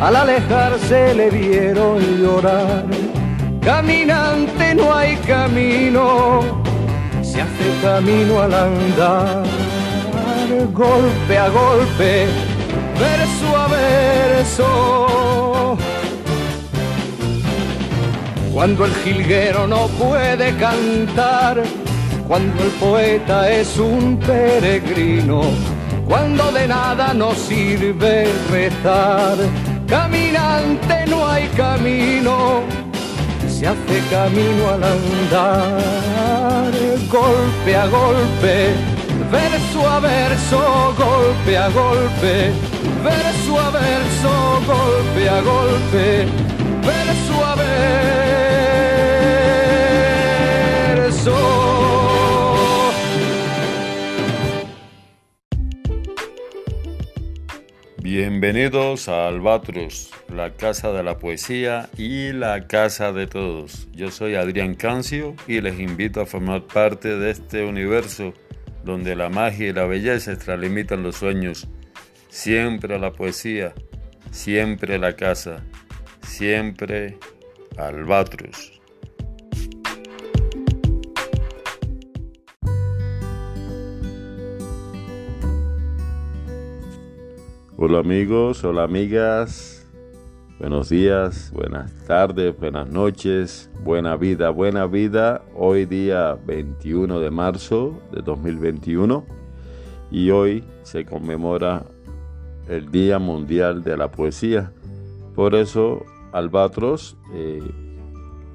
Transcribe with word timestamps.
Al 0.00 0.16
alejarse 0.16 1.14
le 1.14 1.30
vieron 1.30 2.00
llorar. 2.20 2.84
Caminante 3.60 4.74
no 4.74 4.94
hay 4.94 5.16
camino, 5.16 6.62
se 7.22 7.40
hace 7.40 7.66
camino 7.82 8.40
al 8.42 8.52
andar, 8.52 9.44
golpe 10.72 11.38
a 11.38 11.48
golpe, 11.48 12.26
verso 12.98 13.56
a 13.56 13.68
verso 13.68 15.24
cuando 18.54 18.84
el 18.84 18.94
jilguero 18.94 19.66
no 19.66 19.88
puede 19.88 20.54
cantar, 20.56 21.60
cuando 22.28 22.62
el 22.62 22.70
poeta 22.70 23.50
es 23.50 23.76
un 23.78 24.16
peregrino, 24.16 25.42
cuando 26.06 26.52
de 26.52 26.68
nada 26.68 27.12
nos 27.12 27.36
sirve 27.36 28.28
rezar. 28.52 29.36
Caminante 29.86 31.04
no 31.08 31.26
hay 31.28 31.46
camino, 31.48 32.62
se 33.46 33.66
hace 33.66 34.02
camino 34.10 34.70
al 34.70 34.82
andar, 34.82 36.72
golpe 37.10 37.76
a 37.76 37.86
golpe, 37.86 38.72
verso 39.30 39.88
a 39.88 40.00
verso, 40.00 40.94
golpe 40.96 41.56
a 41.56 41.68
golpe, 41.68 42.52
verso 43.02 43.60
a 43.60 43.70
verso, 43.70 44.62
golpe 44.66 45.28
a 45.28 45.40
golpe, 45.42 46.26
verso 46.82 47.44
a 47.44 47.54
verso. 50.96 51.63
Bienvenidos 58.16 59.08
a 59.08 59.26
Albatros, 59.26 60.12
la 60.32 60.52
casa 60.52 60.92
de 60.92 61.02
la 61.02 61.18
poesía 61.18 61.88
y 61.98 62.30
la 62.30 62.68
casa 62.68 63.12
de 63.12 63.26
todos. 63.26 63.88
Yo 63.90 64.12
soy 64.12 64.36
Adrián 64.36 64.76
Cancio 64.76 65.34
y 65.48 65.60
les 65.60 65.80
invito 65.80 66.20
a 66.20 66.26
formar 66.26 66.62
parte 66.62 67.18
de 67.18 67.32
este 67.32 67.64
universo 67.64 68.32
donde 68.84 69.16
la 69.16 69.30
magia 69.30 69.70
y 69.70 69.72
la 69.72 69.86
belleza 69.86 70.30
extralimitan 70.30 71.02
los 71.02 71.16
sueños. 71.16 71.66
Siempre 72.28 73.00
la 73.00 73.10
poesía, 73.10 73.74
siempre 74.30 74.96
la 75.00 75.16
casa, 75.16 75.64
siempre 76.22 77.18
Albatros. 77.76 78.73
Hola 87.76 87.98
amigos, 87.98 88.62
hola 88.62 88.84
amigas, 88.84 89.84
buenos 90.60 90.90
días, 90.90 91.50
buenas 91.52 91.92
tardes, 92.06 92.56
buenas 92.56 92.88
noches, 92.88 93.68
buena 93.82 94.16
vida, 94.16 94.50
buena 94.50 94.86
vida. 94.86 95.42
Hoy 95.56 95.84
día 95.84 96.38
21 96.46 97.18
de 97.18 97.30
marzo 97.32 98.00
de 98.12 98.22
2021 98.22 99.24
y 100.12 100.30
hoy 100.30 100.62
se 100.84 101.04
conmemora 101.04 101.84
el 102.68 102.92
Día 102.92 103.18
Mundial 103.18 103.82
de 103.82 103.96
la 103.96 104.08
Poesía. 104.08 104.72
Por 105.34 105.56
eso 105.56 106.04
Albatros 106.30 107.16
eh, 107.32 107.60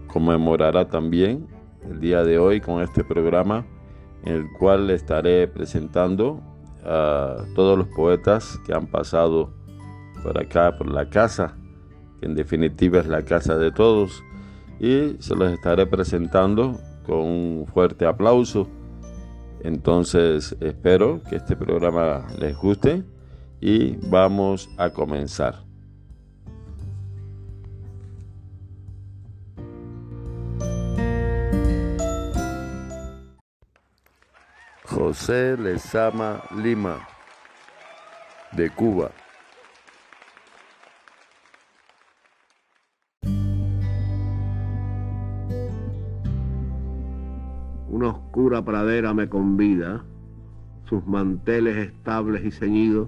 conmemorará 0.07 0.87
también 0.87 1.45
el 1.91 1.99
día 1.99 2.23
de 2.23 2.39
hoy 2.39 2.61
con 2.61 2.81
este 2.81 3.03
programa 3.03 3.65
en 4.23 4.33
el 4.35 4.49
cual 4.53 4.89
estaré 4.89 5.45
presentando 5.49 6.41
a 6.83 7.45
todos 7.55 7.77
los 7.77 7.87
poetas 7.87 8.59
que 8.65 8.73
han 8.73 8.87
pasado 8.87 9.53
por 10.23 10.37
acá, 10.37 10.77
por 10.77 10.89
la 10.89 11.09
casa, 11.09 11.55
que 12.19 12.25
en 12.25 12.35
definitiva 12.35 12.99
es 12.99 13.07
la 13.07 13.23
casa 13.23 13.57
de 13.57 13.71
todos, 13.71 14.23
y 14.79 15.15
se 15.19 15.35
los 15.35 15.51
estaré 15.51 15.85
presentando 15.85 16.79
con 17.05 17.19
un 17.19 17.65
fuerte 17.67 18.05
aplauso. 18.05 18.67
Entonces 19.61 20.55
espero 20.61 21.21
que 21.29 21.35
este 21.35 21.55
programa 21.55 22.27
les 22.39 22.55
guste 22.57 23.03
y 23.59 23.97
vamos 24.09 24.69
a 24.77 24.89
comenzar. 24.91 25.68
José 34.99 35.55
Lezama 35.55 36.41
Lima, 36.61 36.97
de 38.51 38.69
Cuba. 38.69 39.11
Una 47.87 48.09
oscura 48.09 48.61
pradera 48.61 49.13
me 49.13 49.29
convida, 49.29 50.03
sus 50.83 51.07
manteles 51.07 51.77
estables 51.77 52.43
y 52.43 52.51
ceñidos 52.51 53.07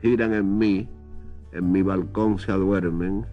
giran 0.00 0.32
en 0.32 0.56
mí, 0.56 0.88
en 1.52 1.70
mi 1.70 1.82
balcón 1.82 2.38
se 2.38 2.50
aduermen, 2.50 3.26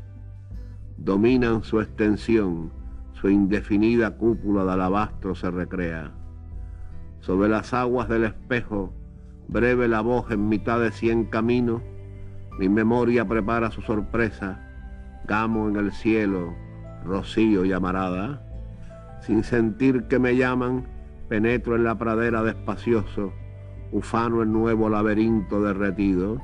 dominan 0.98 1.64
su 1.64 1.80
extensión, 1.80 2.70
su 3.14 3.30
indefinida 3.30 4.18
cúpula 4.18 4.66
de 4.66 4.74
alabastro 4.74 5.36
se 5.36 5.50
recrea 5.50 6.12
sobre 7.24 7.48
las 7.48 7.74
aguas 7.74 8.10
del 8.10 8.26
espejo, 8.26 8.94
breve 9.48 9.88
la 9.88 10.02
voz 10.02 10.30
en 10.30 10.50
mitad 10.50 10.80
de 10.80 10.92
cien 10.92 11.26
caminos, 11.26 11.82
Mi 12.60 12.70
memoria 12.70 13.28
prepara 13.28 13.72
su 13.72 13.82
sorpresa, 13.82 14.60
gamo 15.26 15.70
en 15.70 15.78
el 15.78 15.92
cielo, 15.92 16.54
rocío 17.04 17.66
llamarada. 17.66 18.44
Sin 19.22 19.44
sentir 19.44 20.04
que 20.04 20.20
me 20.20 20.36
llaman, 20.36 20.86
penetro 21.30 21.76
en 21.76 21.84
la 21.84 21.98
pradera 21.98 22.44
despacioso, 22.44 23.34
ufano 23.92 24.44
el 24.44 24.52
nuevo 24.52 24.88
laberinto 24.88 25.64
derretido. 25.64 26.40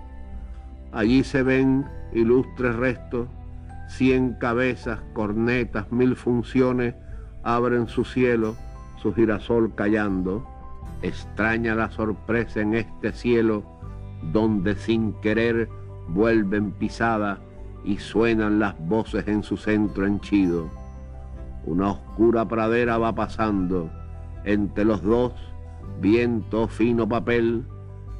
Allí 0.91 1.23
se 1.23 1.43
ven 1.43 1.85
ilustres 2.11 2.75
restos, 2.75 3.27
cien 3.87 4.33
cabezas, 4.39 4.99
cornetas, 5.13 5.91
mil 5.91 6.15
funciones, 6.15 6.95
abren 7.43 7.87
su 7.87 8.03
cielo, 8.03 8.55
su 8.99 9.13
girasol 9.13 9.75
callando. 9.75 10.58
Extraña 11.01 11.75
la 11.75 11.89
sorpresa 11.89 12.61
en 12.61 12.75
este 12.75 13.11
cielo, 13.13 13.63
donde 14.33 14.75
sin 14.75 15.13
querer 15.21 15.69
vuelven 16.09 16.71
pisada 16.71 17.39
y 17.83 17.97
suenan 17.97 18.59
las 18.59 18.75
voces 18.87 19.27
en 19.27 19.43
su 19.43 19.57
centro 19.57 20.05
henchido. 20.05 20.69
Una 21.65 21.91
oscura 21.91 22.47
pradera 22.47 22.97
va 22.97 23.13
pasando, 23.13 23.89
entre 24.43 24.85
los 24.85 25.01
dos, 25.03 25.33
viento 26.01 26.67
fino 26.67 27.07
papel, 27.07 27.65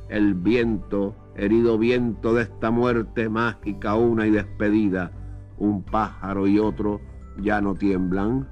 el 0.10 0.34
viento, 0.34 1.16
herido 1.36 1.78
viento 1.78 2.34
de 2.34 2.44
esta 2.44 2.72
muerte 2.72 3.30
mágica 3.30 3.96
una 3.96 4.28
y 4.28 4.31
despedida, 4.31 5.12
un 5.58 5.84
pájaro 5.84 6.48
y 6.48 6.60
otro 6.60 7.02
ya 7.42 7.62
no 7.62 7.76
tiemblan. 7.76 8.48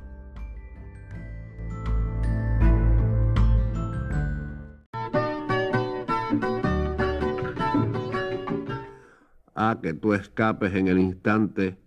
Que 9.82 9.94
tú 9.94 10.14
escapes 10.14 10.74
en 10.76 10.88
el 10.88 11.00
instante 11.00 11.78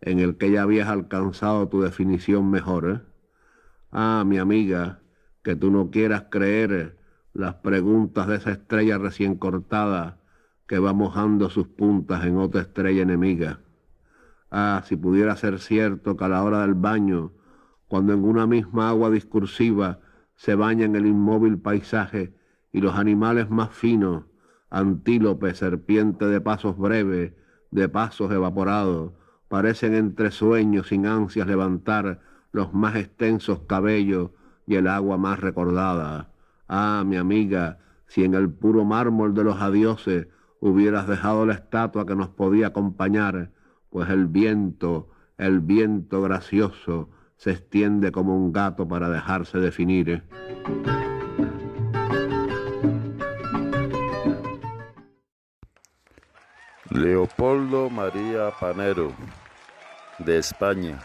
en 0.00 0.18
el 0.18 0.36
que 0.36 0.50
ya 0.50 0.62
habías 0.62 0.88
alcanzado 0.88 1.68
tu 1.68 1.82
definición 1.82 2.50
mejor. 2.50 2.90
¿eh? 2.90 3.00
Ah, 3.90 4.24
mi 4.26 4.38
amiga, 4.38 5.00
que 5.42 5.56
tú 5.56 5.70
no 5.70 5.90
quieras 5.90 6.26
creer 6.30 6.98
las 7.32 7.56
preguntas 7.56 8.26
de 8.26 8.36
esa 8.36 8.50
estrella 8.52 8.98
recién 8.98 9.36
cortada 9.36 10.18
que 10.66 10.78
va 10.78 10.92
mojando 10.92 11.50
sus 11.50 11.68
puntas 11.68 12.24
en 12.24 12.36
otra 12.38 12.62
estrella 12.62 13.02
enemiga. 13.02 13.60
Ah, 14.50 14.82
si 14.84 14.96
pudiera 14.96 15.36
ser 15.36 15.58
cierto 15.58 16.16
que 16.16 16.24
a 16.24 16.28
la 16.28 16.42
hora 16.42 16.62
del 16.62 16.74
baño, 16.74 17.32
cuando 17.88 18.12
en 18.12 18.24
una 18.24 18.46
misma 18.46 18.88
agua 18.88 19.10
discursiva 19.10 20.00
se 20.34 20.54
bañan 20.54 20.96
el 20.96 21.06
inmóvil 21.06 21.58
paisaje 21.58 22.34
y 22.72 22.80
los 22.80 22.96
animales 22.96 23.48
más 23.50 23.70
finos, 23.70 24.24
antílope, 24.70 25.54
serpiente 25.54 26.26
de 26.26 26.40
pasos 26.40 26.76
breves, 26.76 27.32
de 27.70 27.88
pasos 27.88 28.30
evaporados, 28.32 29.12
parecen 29.48 29.94
entre 29.94 30.30
sueños 30.30 30.88
sin 30.88 31.06
ansias 31.06 31.46
levantar 31.46 32.20
los 32.52 32.72
más 32.72 32.96
extensos 32.96 33.60
cabellos 33.66 34.30
y 34.66 34.76
el 34.76 34.88
agua 34.88 35.16
más 35.16 35.40
recordada. 35.40 36.30
Ah, 36.68 37.04
mi 37.06 37.16
amiga, 37.16 37.78
si 38.06 38.24
en 38.24 38.34
el 38.34 38.50
puro 38.50 38.84
mármol 38.84 39.34
de 39.34 39.44
los 39.44 39.60
adioses 39.60 40.28
hubieras 40.60 41.06
dejado 41.06 41.46
la 41.46 41.54
estatua 41.54 42.06
que 42.06 42.16
nos 42.16 42.28
podía 42.28 42.68
acompañar, 42.68 43.52
pues 43.90 44.08
el 44.10 44.26
viento, 44.26 45.10
el 45.38 45.60
viento 45.60 46.22
gracioso, 46.22 47.10
se 47.36 47.50
extiende 47.52 48.12
como 48.12 48.36
un 48.36 48.52
gato 48.52 48.88
para 48.88 49.10
dejarse 49.10 49.58
definir. 49.58 50.24
Leopoldo 56.90 57.90
María 57.90 58.52
Panero, 58.60 59.12
de 60.20 60.38
España. 60.38 61.00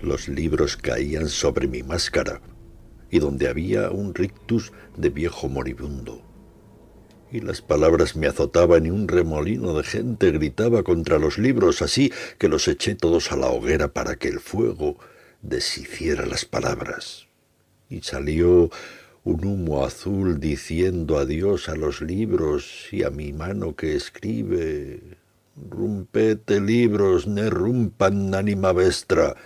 Los 0.00 0.26
libros 0.28 0.76
caían 0.76 1.28
sobre 1.28 1.68
mi 1.68 1.84
máscara 1.84 2.40
y 3.10 3.20
donde 3.20 3.48
había 3.48 3.90
un 3.90 4.12
rictus 4.12 4.72
de 4.96 5.10
viejo 5.10 5.48
moribundo 5.48 6.29
y 7.32 7.40
las 7.40 7.62
palabras 7.62 8.16
me 8.16 8.26
azotaban 8.26 8.86
y 8.86 8.90
un 8.90 9.08
remolino 9.08 9.74
de 9.74 9.84
gente 9.84 10.30
gritaba 10.32 10.82
contra 10.82 11.18
los 11.18 11.38
libros, 11.38 11.82
así 11.82 12.12
que 12.38 12.48
los 12.48 12.66
eché 12.68 12.94
todos 12.94 13.32
a 13.32 13.36
la 13.36 13.48
hoguera 13.48 13.88
para 13.88 14.16
que 14.16 14.28
el 14.28 14.40
fuego 14.40 14.96
deshiciera 15.42 16.26
las 16.26 16.44
palabras. 16.44 17.26
Y 17.88 18.02
salió 18.02 18.70
un 19.24 19.44
humo 19.44 19.84
azul 19.84 20.40
diciendo 20.40 21.18
adiós 21.18 21.68
a 21.68 21.76
los 21.76 22.00
libros 22.00 22.88
y 22.90 23.04
a 23.04 23.10
mi 23.10 23.32
mano 23.32 23.76
que 23.76 23.94
escribe. 23.94 25.00
Rumpete 25.68 26.60
libros, 26.60 27.26
ne 27.26 27.50
rumpan 27.50 28.34
anima 28.34 28.72
vestra 28.72 29.36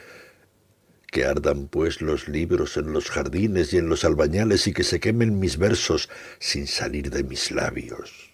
que 1.15 1.25
ardan 1.25 1.69
pues 1.69 2.03
los 2.03 2.27
libros 2.27 2.77
en 2.77 2.93
los 2.93 3.09
jardines 3.09 3.73
y 3.73 3.79
en 3.79 3.89
los 3.89 4.05
albañales 4.05 4.67
y 4.67 4.73
que 4.73 4.83
se 4.83 4.99
quemen 4.99 5.39
mis 5.39 5.59
versos 5.59 6.11
sin 6.41 6.67
salir 6.67 7.09
de 7.11 7.23
mis 7.23 7.53
labios. 7.53 8.33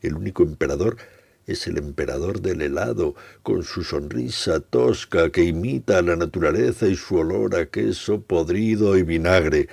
El 0.00 0.14
único 0.14 0.42
emperador 0.42 0.96
es 1.46 1.66
el 1.66 1.76
emperador 1.76 2.40
del 2.40 2.62
helado, 2.62 3.14
con 3.42 3.62
su 3.62 3.84
sonrisa 3.84 4.60
tosca 4.60 5.30
que 5.30 5.44
imita 5.44 5.98
a 5.98 6.02
la 6.02 6.16
naturaleza 6.16 6.86
y 6.86 6.96
su 6.96 7.16
olor 7.16 7.54
a 7.54 7.66
queso 7.66 8.22
podrido 8.22 8.96
y 8.96 9.02
vinagre. 9.02 9.68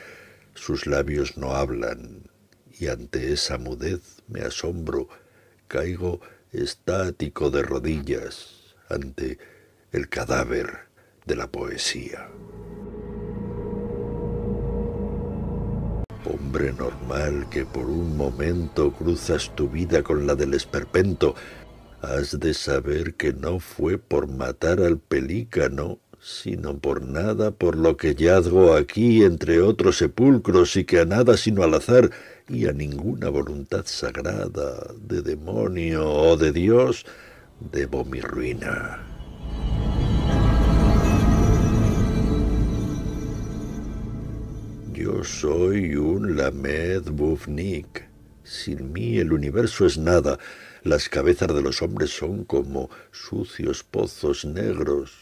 Sus 0.56 0.88
labios 0.88 1.38
no 1.38 1.56
hablan, 1.56 2.30
y 2.78 2.88
ante 2.88 3.31
esa 3.31 3.58
mudez 3.58 4.22
me 4.28 4.42
asombro, 4.42 5.08
caigo 5.70 6.20
estático 6.52 7.50
de 7.50 7.62
rodillas 7.62 8.76
ante 8.90 9.38
el 9.94 10.09
cadáver 10.09 10.86
de 11.26 11.36
la 11.36 11.48
poesía. 11.48 12.30
Hombre 16.26 16.74
normal 16.74 17.48
que 17.50 17.66
por 17.66 17.86
un 17.86 18.18
momento 18.18 18.92
cruzas 18.92 19.52
tu 19.56 19.70
vida 19.70 20.02
con 20.02 20.26
la 20.26 20.36
del 20.36 20.54
esperpento, 20.54 21.36
has 22.02 22.40
de 22.40 22.54
saber 22.54 23.16
que 23.16 23.34
no 23.34 23.60
fue 23.60 23.98
por 23.98 24.28
matar 24.28 24.80
al 24.80 24.98
pelícano, 24.98 26.00
sino 26.20 26.78
por 26.78 27.04
nada 27.04 27.52
por 27.52 27.76
lo 27.76 27.98
que 27.98 28.16
yazgo 28.16 28.74
aquí 28.74 29.24
entre 29.24 29.62
otros 29.62 29.98
sepulcros 29.98 30.76
y 30.76 30.84
que 30.84 31.00
a 31.02 31.06
nada 31.06 31.38
sino 31.38 31.64
al 31.64 31.76
azar 31.76 32.10
y 32.50 32.68
a 32.68 32.74
ninguna 32.74 33.30
voluntad 33.30 33.84
sagrada 33.86 34.88
de 35.00 35.22
demonio 35.22 36.12
o 36.12 36.38
de 36.38 36.52
Dios 36.52 37.06
debo 37.60 38.04
mi 38.06 38.22
ruina. 38.22 39.15
Yo 45.06 45.24
soy 45.24 45.95
un 45.95 46.35
Lamed 46.35 47.12
Bufnik. 47.12 48.07
Sin 48.44 48.92
mí 48.92 49.19
el 49.19 49.33
universo 49.33 49.85
es 49.85 50.00
nada. 50.00 50.40
Las 50.81 51.09
cabezas 51.09 51.54
de 51.54 51.62
los 51.62 51.83
hombres 51.83 52.09
son 52.09 52.44
como 52.44 52.90
sucios 53.12 53.83
pozos 53.83 54.45
negros. 54.45 55.14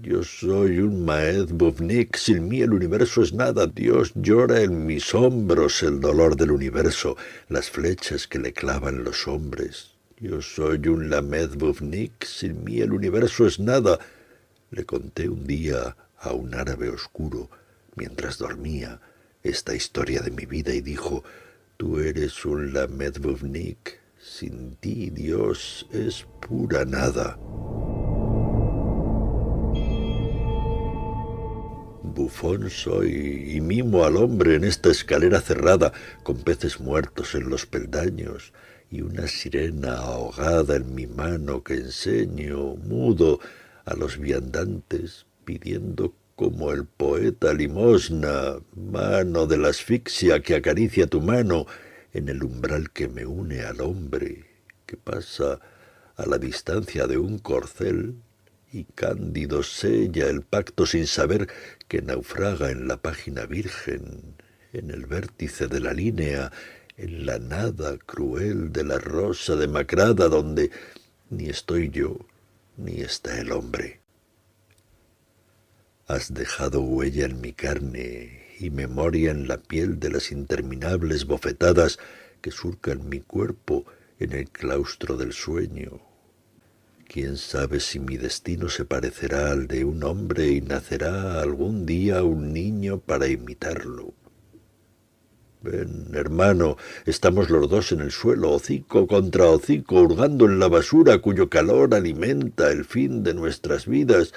Yo 0.00 0.24
soy 0.24 0.80
un 0.80 1.04
Maed 1.04 1.50
Bufnik. 1.52 2.16
Sin 2.16 2.48
mí 2.48 2.60
el 2.60 2.72
universo 2.72 3.22
es 3.22 3.32
nada. 3.32 3.68
Dios 3.68 4.10
llora 4.16 4.62
en 4.62 4.84
mis 4.84 5.14
hombros 5.14 5.84
el 5.84 6.00
dolor 6.00 6.34
del 6.34 6.50
universo, 6.50 7.16
las 7.48 7.70
flechas 7.70 8.26
que 8.26 8.40
le 8.40 8.52
clavan 8.52 9.04
los 9.04 9.28
hombres. 9.28 9.92
Yo 10.18 10.42
soy 10.42 10.88
un 10.88 11.08
Lamed 11.08 11.50
Bufnik. 11.50 12.24
Sin 12.24 12.64
mí 12.64 12.80
el 12.80 12.92
universo 12.92 13.46
es 13.46 13.60
nada. 13.60 14.00
Le 14.72 14.84
conté 14.84 15.28
un 15.28 15.46
día 15.46 15.96
a 16.18 16.32
un 16.32 16.52
árabe 16.52 16.88
oscuro 16.88 17.48
mientras 17.98 18.38
dormía 18.38 19.00
esta 19.42 19.74
historia 19.74 20.20
de 20.20 20.30
mi 20.30 20.46
vida 20.46 20.72
y 20.72 20.80
dijo, 20.80 21.24
tú 21.76 21.98
eres 21.98 22.44
un 22.44 22.72
Lamedvovnik, 22.72 24.00
sin 24.18 24.76
ti 24.76 25.10
Dios 25.10 25.86
es 25.92 26.26
pura 26.40 26.84
nada. 26.84 27.38
Bufón 32.02 32.70
soy 32.70 33.54
y 33.54 33.60
mimo 33.60 34.04
al 34.04 34.16
hombre 34.16 34.56
en 34.56 34.64
esta 34.64 34.90
escalera 34.90 35.40
cerrada, 35.40 35.92
con 36.22 36.38
peces 36.38 36.80
muertos 36.80 37.34
en 37.34 37.48
los 37.48 37.66
peldaños 37.66 38.52
y 38.90 39.02
una 39.02 39.28
sirena 39.28 39.98
ahogada 39.98 40.76
en 40.76 40.94
mi 40.94 41.06
mano 41.06 41.62
que 41.62 41.74
enseño, 41.74 42.76
mudo, 42.76 43.40
a 43.84 43.94
los 43.94 44.18
viandantes 44.18 45.26
pidiendo 45.44 46.12
como 46.38 46.70
el 46.70 46.84
poeta 46.84 47.52
limosna, 47.52 48.60
mano 48.76 49.46
de 49.46 49.58
la 49.58 49.70
asfixia 49.70 50.40
que 50.40 50.54
acaricia 50.54 51.08
tu 51.08 51.20
mano 51.20 51.66
en 52.12 52.28
el 52.28 52.44
umbral 52.44 52.92
que 52.92 53.08
me 53.08 53.26
une 53.26 53.62
al 53.62 53.80
hombre, 53.80 54.46
que 54.86 54.96
pasa 54.96 55.58
a 56.14 56.26
la 56.26 56.38
distancia 56.38 57.08
de 57.08 57.18
un 57.18 57.38
corcel, 57.38 58.14
y 58.72 58.84
cándido 58.84 59.64
sella 59.64 60.28
el 60.28 60.42
pacto 60.42 60.86
sin 60.86 61.08
saber 61.08 61.48
que 61.88 62.02
naufraga 62.02 62.70
en 62.70 62.86
la 62.86 62.98
página 62.98 63.44
virgen, 63.44 64.36
en 64.72 64.92
el 64.92 65.06
vértice 65.06 65.66
de 65.66 65.80
la 65.80 65.92
línea, 65.92 66.52
en 66.96 67.26
la 67.26 67.40
nada 67.40 67.98
cruel 67.98 68.70
de 68.70 68.84
la 68.84 68.98
rosa 68.98 69.56
demacrada 69.56 70.28
donde 70.28 70.70
ni 71.30 71.48
estoy 71.48 71.90
yo, 71.90 72.16
ni 72.76 73.00
está 73.00 73.40
el 73.40 73.50
hombre. 73.50 73.98
Has 76.08 76.32
dejado 76.32 76.80
huella 76.80 77.26
en 77.26 77.38
mi 77.42 77.52
carne 77.52 78.54
y 78.58 78.70
memoria 78.70 79.30
en 79.30 79.46
la 79.46 79.58
piel 79.58 80.00
de 80.00 80.08
las 80.08 80.32
interminables 80.32 81.26
bofetadas 81.26 81.98
que 82.40 82.50
surcan 82.50 83.10
mi 83.10 83.20
cuerpo 83.20 83.84
en 84.18 84.32
el 84.32 84.48
claustro 84.48 85.18
del 85.18 85.34
sueño. 85.34 86.00
Quién 87.06 87.36
sabe 87.36 87.78
si 87.80 88.00
mi 88.00 88.16
destino 88.16 88.70
se 88.70 88.86
parecerá 88.86 89.50
al 89.50 89.66
de 89.66 89.84
un 89.84 90.02
hombre 90.02 90.48
y 90.48 90.62
nacerá 90.62 91.42
algún 91.42 91.84
día 91.84 92.22
un 92.22 92.54
niño 92.54 93.00
para 93.00 93.28
imitarlo. 93.28 94.14
Ven, 95.60 96.10
hermano, 96.14 96.76
estamos 97.04 97.50
los 97.50 97.68
dos 97.68 97.90
en 97.90 98.00
el 98.00 98.12
suelo, 98.12 98.52
hocico 98.52 99.08
contra 99.08 99.46
hocico, 99.46 100.02
hurgando 100.02 100.44
en 100.44 100.60
la 100.60 100.68
basura 100.68 101.18
cuyo 101.18 101.50
calor 101.50 101.94
alimenta 101.94 102.70
el 102.70 102.84
fin 102.84 103.24
de 103.24 103.34
nuestras 103.34 103.86
vidas, 103.86 104.32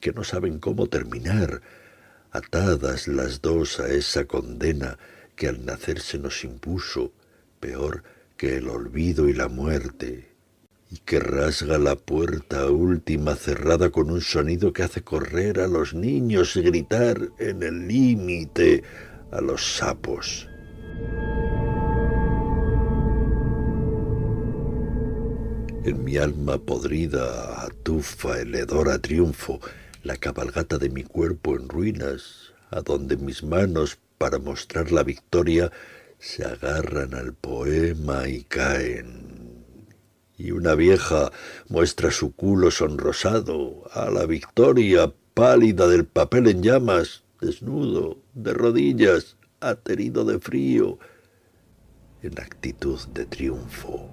que 0.00 0.12
no 0.12 0.24
saben 0.24 0.58
cómo 0.58 0.88
terminar, 0.88 1.62
atadas 2.32 3.06
las 3.06 3.40
dos 3.40 3.78
a 3.78 3.88
esa 3.88 4.24
condena 4.24 4.98
que 5.36 5.46
al 5.46 5.64
nacer 5.64 6.00
se 6.00 6.18
nos 6.18 6.42
impuso, 6.42 7.12
peor 7.60 8.02
que 8.36 8.56
el 8.56 8.68
olvido 8.68 9.28
y 9.28 9.32
la 9.32 9.46
muerte, 9.46 10.28
y 10.90 10.98
que 10.98 11.20
rasga 11.20 11.78
la 11.78 11.94
puerta 11.94 12.68
última 12.68 13.36
cerrada 13.36 13.90
con 13.90 14.10
un 14.10 14.20
sonido 14.20 14.72
que 14.72 14.82
hace 14.82 15.02
correr 15.02 15.60
a 15.60 15.68
los 15.68 15.94
niños 15.94 16.56
y 16.56 16.62
gritar 16.62 17.30
en 17.38 17.62
el 17.62 17.86
límite 17.86 18.82
a 19.30 19.40
los 19.40 19.76
sapos. 19.76 20.48
En 25.84 26.02
mi 26.02 26.16
alma 26.16 26.56
podrida 26.56 27.62
atufa 27.62 28.40
el 28.40 28.54
hedor 28.54 28.88
a 28.88 28.98
triunfo, 28.98 29.60
la 30.02 30.16
cabalgata 30.16 30.78
de 30.78 30.88
mi 30.88 31.02
cuerpo 31.02 31.56
en 31.56 31.68
ruinas, 31.68 32.54
a 32.70 32.80
donde 32.80 33.18
mis 33.18 33.42
manos, 33.42 33.98
para 34.16 34.38
mostrar 34.38 34.92
la 34.92 35.02
victoria, 35.02 35.70
se 36.18 36.42
agarran 36.42 37.12
al 37.14 37.34
poema 37.34 38.26
y 38.28 38.44
caen. 38.44 39.66
Y 40.38 40.52
una 40.52 40.74
vieja 40.74 41.30
muestra 41.68 42.10
su 42.10 42.34
culo 42.34 42.70
sonrosado 42.70 43.84
a 43.92 44.10
la 44.10 44.24
victoria 44.24 45.12
pálida 45.34 45.86
del 45.86 46.06
papel 46.06 46.48
en 46.48 46.62
llamas, 46.62 47.24
desnudo, 47.42 48.16
de 48.32 48.54
rodillas, 48.54 49.36
aterido 49.68 50.24
de 50.24 50.38
frío, 50.38 50.98
en 52.22 52.38
actitud 52.38 53.00
de 53.08 53.26
triunfo. 53.26 54.10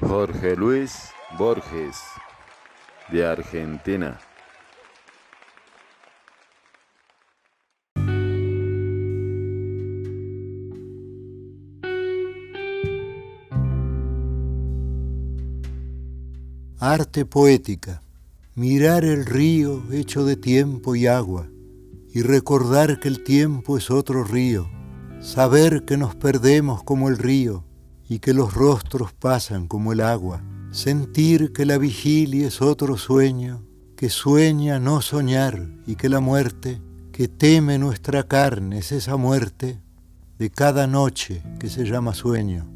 Jorge 0.00 0.54
Luis 0.56 1.10
Borges, 1.38 1.96
de 3.10 3.24
Argentina. 3.24 4.20
Arte 16.78 17.24
poética. 17.24 18.05
Mirar 18.58 19.04
el 19.04 19.26
río 19.26 19.82
hecho 19.92 20.24
de 20.24 20.34
tiempo 20.34 20.96
y 20.96 21.06
agua 21.06 21.46
y 22.10 22.22
recordar 22.22 23.00
que 23.00 23.08
el 23.08 23.22
tiempo 23.22 23.76
es 23.76 23.90
otro 23.90 24.24
río. 24.24 24.66
Saber 25.20 25.84
que 25.84 25.98
nos 25.98 26.16
perdemos 26.16 26.82
como 26.82 27.10
el 27.10 27.18
río 27.18 27.66
y 28.08 28.18
que 28.18 28.32
los 28.32 28.54
rostros 28.54 29.12
pasan 29.12 29.68
como 29.68 29.92
el 29.92 30.00
agua. 30.00 30.42
Sentir 30.70 31.52
que 31.52 31.66
la 31.66 31.76
vigilia 31.76 32.48
es 32.48 32.62
otro 32.62 32.96
sueño, 32.96 33.62
que 33.94 34.08
sueña 34.08 34.80
no 34.80 35.02
soñar 35.02 35.68
y 35.86 35.96
que 35.96 36.08
la 36.08 36.20
muerte, 36.20 36.80
que 37.12 37.28
teme 37.28 37.76
nuestra 37.76 38.22
carne, 38.22 38.78
es 38.78 38.90
esa 38.90 39.18
muerte 39.18 39.82
de 40.38 40.48
cada 40.48 40.86
noche 40.86 41.42
que 41.60 41.68
se 41.68 41.84
llama 41.84 42.14
sueño. 42.14 42.75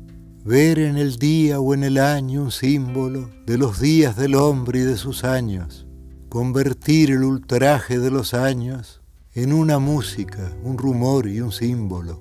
Ver 0.51 0.81
en 0.81 0.97
el 0.97 1.15
día 1.15 1.61
o 1.61 1.75
en 1.75 1.85
el 1.85 1.97
año 1.97 2.43
un 2.43 2.51
símbolo 2.51 3.31
de 3.47 3.57
los 3.57 3.79
días 3.79 4.17
del 4.17 4.35
hombre 4.35 4.81
y 4.81 4.83
de 4.83 4.97
sus 4.97 5.23
años. 5.23 5.87
Convertir 6.29 7.13
el 7.13 7.23
ultraje 7.23 8.01
de 8.01 8.11
los 8.11 8.35
años 8.35 9.01
en 9.33 9.53
una 9.53 9.79
música, 9.79 10.51
un 10.65 10.77
rumor 10.77 11.29
y 11.29 11.41
un 11.41 11.53
símbolo. 11.53 12.21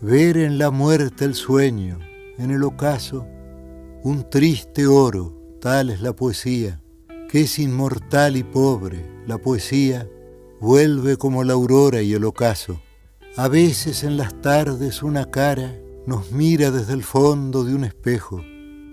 Ver 0.00 0.36
en 0.36 0.58
la 0.58 0.72
muerte 0.72 1.24
el 1.24 1.36
sueño, 1.36 2.00
en 2.38 2.50
el 2.50 2.64
ocaso, 2.64 3.24
un 4.02 4.28
triste 4.28 4.88
oro, 4.88 5.32
tal 5.60 5.90
es 5.90 6.00
la 6.00 6.12
poesía, 6.12 6.82
que 7.28 7.42
es 7.42 7.56
inmortal 7.60 8.36
y 8.36 8.42
pobre, 8.42 9.08
la 9.28 9.38
poesía 9.38 10.08
vuelve 10.60 11.16
como 11.18 11.44
la 11.44 11.52
aurora 11.52 12.02
y 12.02 12.14
el 12.14 12.24
ocaso. 12.24 12.82
A 13.36 13.46
veces 13.46 14.02
en 14.02 14.16
las 14.16 14.42
tardes 14.42 15.04
una 15.04 15.30
cara 15.30 15.72
nos 16.06 16.32
mira 16.32 16.70
desde 16.70 16.92
el 16.92 17.02
fondo 17.02 17.64
de 17.64 17.74
un 17.74 17.84
espejo. 17.84 18.40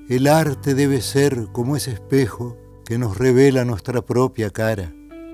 El 0.10 0.28
arte 0.28 0.74
debe 0.74 1.02
ser 1.02 1.48
como 1.52 1.76
ese 1.76 1.92
espejo 1.92 2.58
que 2.86 2.98
nos 2.98 3.18
revela 3.18 3.66
nuestra 3.66 4.02
propia 4.02 4.50
cara. 4.50 4.94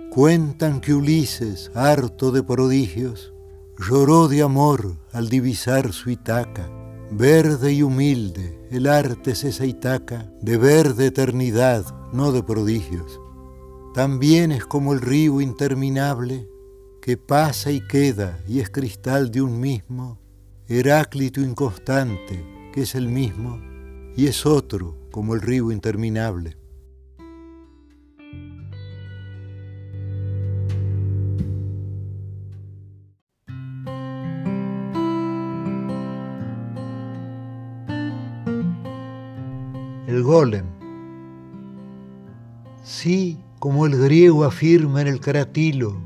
Cuentan 0.10 0.82
que 0.82 0.94
Ulises, 0.94 1.72
harto 1.75 2.32
de 2.32 2.44
prodigios, 2.44 3.34
lloró 3.77 4.27
de 4.27 4.42
amor 4.42 4.96
al 5.12 5.30
divisar 5.30 5.94
su 5.94 6.10
Itaca 6.10 6.70
Verde 7.15 7.74
y 7.74 7.84
humilde, 7.84 8.58
el 8.72 8.88
arte 8.88 9.32
es 9.32 9.44
esa 9.44 9.68
Itaca 9.68 10.32
de 10.42 10.58
verde 10.58 11.06
eternidad, 11.06 11.86
no 12.12 12.32
de 12.32 12.42
prodigios. 12.42 13.22
También 13.94 14.51
es 14.51 14.65
como 14.65 14.94
el 14.94 15.01
río 15.01 15.39
interminable 15.39 16.50
que 17.03 17.15
pasa 17.15 17.70
y 17.70 17.82
queda 17.82 18.39
y 18.48 18.62
es 18.62 18.72
cristal 18.72 19.30
de 19.30 19.44
un 19.44 19.60
mismo, 19.60 20.18
Heráclito 20.67 21.41
inconstante, 21.41 22.43
que 22.74 22.82
es 22.82 22.96
el 22.96 23.08
mismo, 23.10 23.60
y 24.15 24.27
es 24.27 24.46
otro 24.46 24.98
como 25.12 25.36
el 25.36 25.41
río 25.41 25.72
interminable. 25.72 26.58
el 40.13 40.22
golem. 40.22 40.65
Sí, 42.84 43.39
como 43.60 43.86
el 43.86 43.98
griego 43.98 44.43
afirma 44.43 45.01
en 45.01 45.08
el 45.08 45.20
caratilo, 45.20 45.98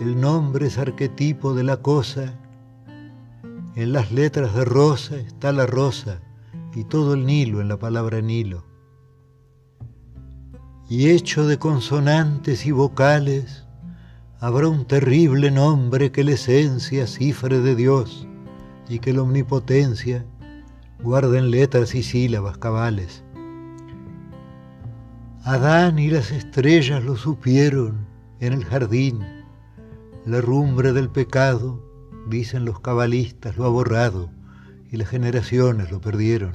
el 0.00 0.20
nombre 0.20 0.66
es 0.66 0.76
arquetipo 0.76 1.54
de 1.54 1.64
la 1.64 1.78
cosa. 1.78 2.39
En 3.80 3.94
las 3.94 4.12
letras 4.12 4.54
de 4.54 4.66
rosa 4.66 5.16
está 5.16 5.52
la 5.52 5.64
rosa 5.64 6.20
y 6.74 6.84
todo 6.84 7.14
el 7.14 7.24
Nilo 7.24 7.62
en 7.62 7.68
la 7.68 7.78
palabra 7.78 8.20
Nilo. 8.20 8.66
Y 10.90 11.08
hecho 11.08 11.46
de 11.46 11.58
consonantes 11.58 12.66
y 12.66 12.72
vocales, 12.72 13.64
habrá 14.38 14.68
un 14.68 14.84
terrible 14.84 15.50
nombre 15.50 16.12
que 16.12 16.24
la 16.24 16.32
esencia 16.32 17.06
cifre 17.06 17.60
de 17.60 17.74
Dios 17.74 18.28
y 18.86 18.98
que 18.98 19.14
la 19.14 19.22
omnipotencia 19.22 20.26
guarden 21.02 21.50
letras 21.50 21.94
y 21.94 22.02
sílabas 22.02 22.58
cabales. 22.58 23.24
Adán 25.44 25.98
y 25.98 26.10
las 26.10 26.32
estrellas 26.32 27.02
lo 27.02 27.16
supieron 27.16 28.06
en 28.40 28.52
el 28.52 28.62
jardín. 28.62 29.20
La 30.26 30.42
rumbre 30.42 30.92
del 30.92 31.08
pecado, 31.08 31.89
dicen 32.30 32.64
los 32.64 32.80
cabalistas, 32.80 33.56
lo 33.56 33.66
ha 33.66 33.68
borrado 33.68 34.30
y 34.90 34.96
las 34.96 35.08
generaciones 35.08 35.90
lo 35.90 36.00
perdieron. 36.00 36.52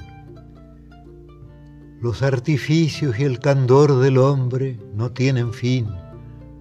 Los 2.00 2.22
artificios 2.22 3.18
y 3.18 3.24
el 3.24 3.38
candor 3.38 4.00
del 4.00 4.18
hombre 4.18 4.78
no 4.94 5.12
tienen 5.12 5.52
fin. 5.52 5.86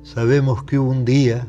Sabemos 0.04 0.64
que 0.64 0.78
hubo 0.78 0.92
un 0.92 1.06
día 1.06 1.48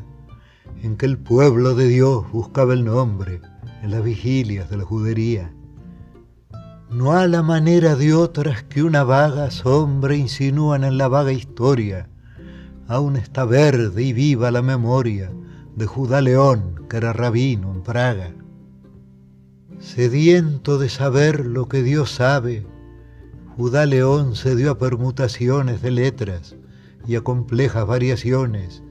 en 0.81 0.97
que 0.97 1.05
el 1.05 1.17
pueblo 1.17 1.75
de 1.75 1.87
Dios 1.87 2.31
buscaba 2.31 2.73
el 2.73 2.83
nombre 2.83 3.41
en 3.83 3.91
las 3.91 4.03
vigilias 4.03 4.69
de 4.69 4.77
la 4.77 4.83
judería 4.83 5.51
no 6.89 7.11
a 7.11 7.27
la 7.27 7.43
manera 7.43 7.95
de 7.95 8.13
otras 8.13 8.63
que 8.63 8.81
una 8.81 9.03
vaga 9.03 9.51
sombra 9.51 10.15
insinúan 10.15 10.83
en 10.83 10.97
la 10.97 11.09
vaga 11.09 11.33
historia. 11.33 12.07
Aún 12.87 13.17
está 13.17 13.43
verde 13.43 14.03
y 14.03 14.13
viva 14.13 14.51
la 14.51 14.61
memoria 14.61 15.29
de 15.77 15.85
Judá 15.85 16.21
León, 16.21 16.87
que 16.89 16.97
era 16.97 17.13
rabino 17.13 17.71
en 17.71 17.83
Praga. 17.83 18.33
Sediento 19.79 20.79
de 20.79 20.89
saber 20.89 21.45
lo 21.45 21.67
que 21.67 21.83
Dios 21.83 22.09
sabe, 22.09 22.65
Judá 23.55 23.85
León 23.85 24.35
se 24.35 24.55
dio 24.55 24.71
a 24.71 24.79
permutaciones 24.79 25.83
de 25.83 25.91
letras 25.91 26.55
y 27.05 27.15
a 27.15 27.21
complejas 27.21 27.85
variaciones, 27.85 28.81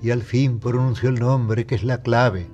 y 0.00 0.10
al 0.10 0.22
fin 0.22 0.60
pronunció 0.60 1.08
el 1.08 1.18
nombre 1.18 1.66
que 1.66 1.74
es 1.74 1.82
la 1.82 2.02
clave, 2.02 2.46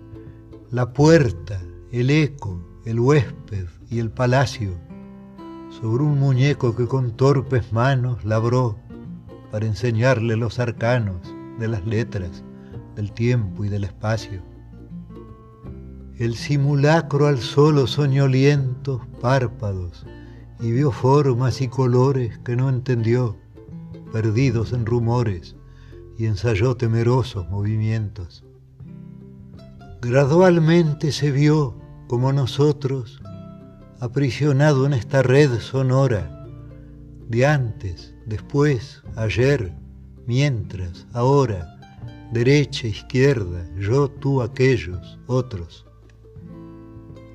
la 0.70 0.94
puerta, 0.94 1.60
el 1.90 2.08
eco, 2.08 2.66
el 2.86 2.98
huésped 2.98 3.66
y 3.90 3.98
el 3.98 4.10
palacio, 4.10 4.72
sobre 5.82 6.02
un 6.02 6.18
muñeco 6.18 6.74
que 6.74 6.86
con 6.86 7.14
torpes 7.14 7.74
manos 7.74 8.24
labró 8.24 8.78
para 9.50 9.66
enseñarle 9.66 10.36
los 10.36 10.58
arcanos 10.58 11.20
de 11.58 11.68
las 11.68 11.84
letras, 11.84 12.42
del 12.94 13.12
tiempo 13.12 13.64
y 13.64 13.68
del 13.68 13.84
espacio. 13.84 14.42
El 16.18 16.34
simulacro 16.36 17.26
alzó 17.26 17.72
los 17.72 17.92
soñolientos 17.92 19.00
párpados 19.20 20.06
y 20.60 20.70
vio 20.70 20.92
formas 20.92 21.60
y 21.60 21.68
colores 21.68 22.38
que 22.38 22.54
no 22.54 22.68
entendió, 22.68 23.36
perdidos 24.12 24.72
en 24.72 24.86
rumores, 24.86 25.56
y 26.16 26.26
ensayó 26.26 26.76
temerosos 26.76 27.48
movimientos. 27.48 28.44
Gradualmente 30.00 31.10
se 31.10 31.32
vio, 31.32 31.76
como 32.06 32.32
nosotros, 32.32 33.20
aprisionado 33.98 34.86
en 34.86 34.92
esta 34.92 35.22
red 35.22 35.58
sonora, 35.58 36.46
de 37.28 37.46
antes, 37.46 38.14
después, 38.26 39.02
ayer, 39.16 39.74
mientras, 40.26 41.06
ahora, 41.12 41.71
derecha, 42.32 42.86
izquierda, 42.86 43.68
yo, 43.78 44.08
tú, 44.08 44.40
aquellos, 44.40 45.18
otros. 45.26 45.84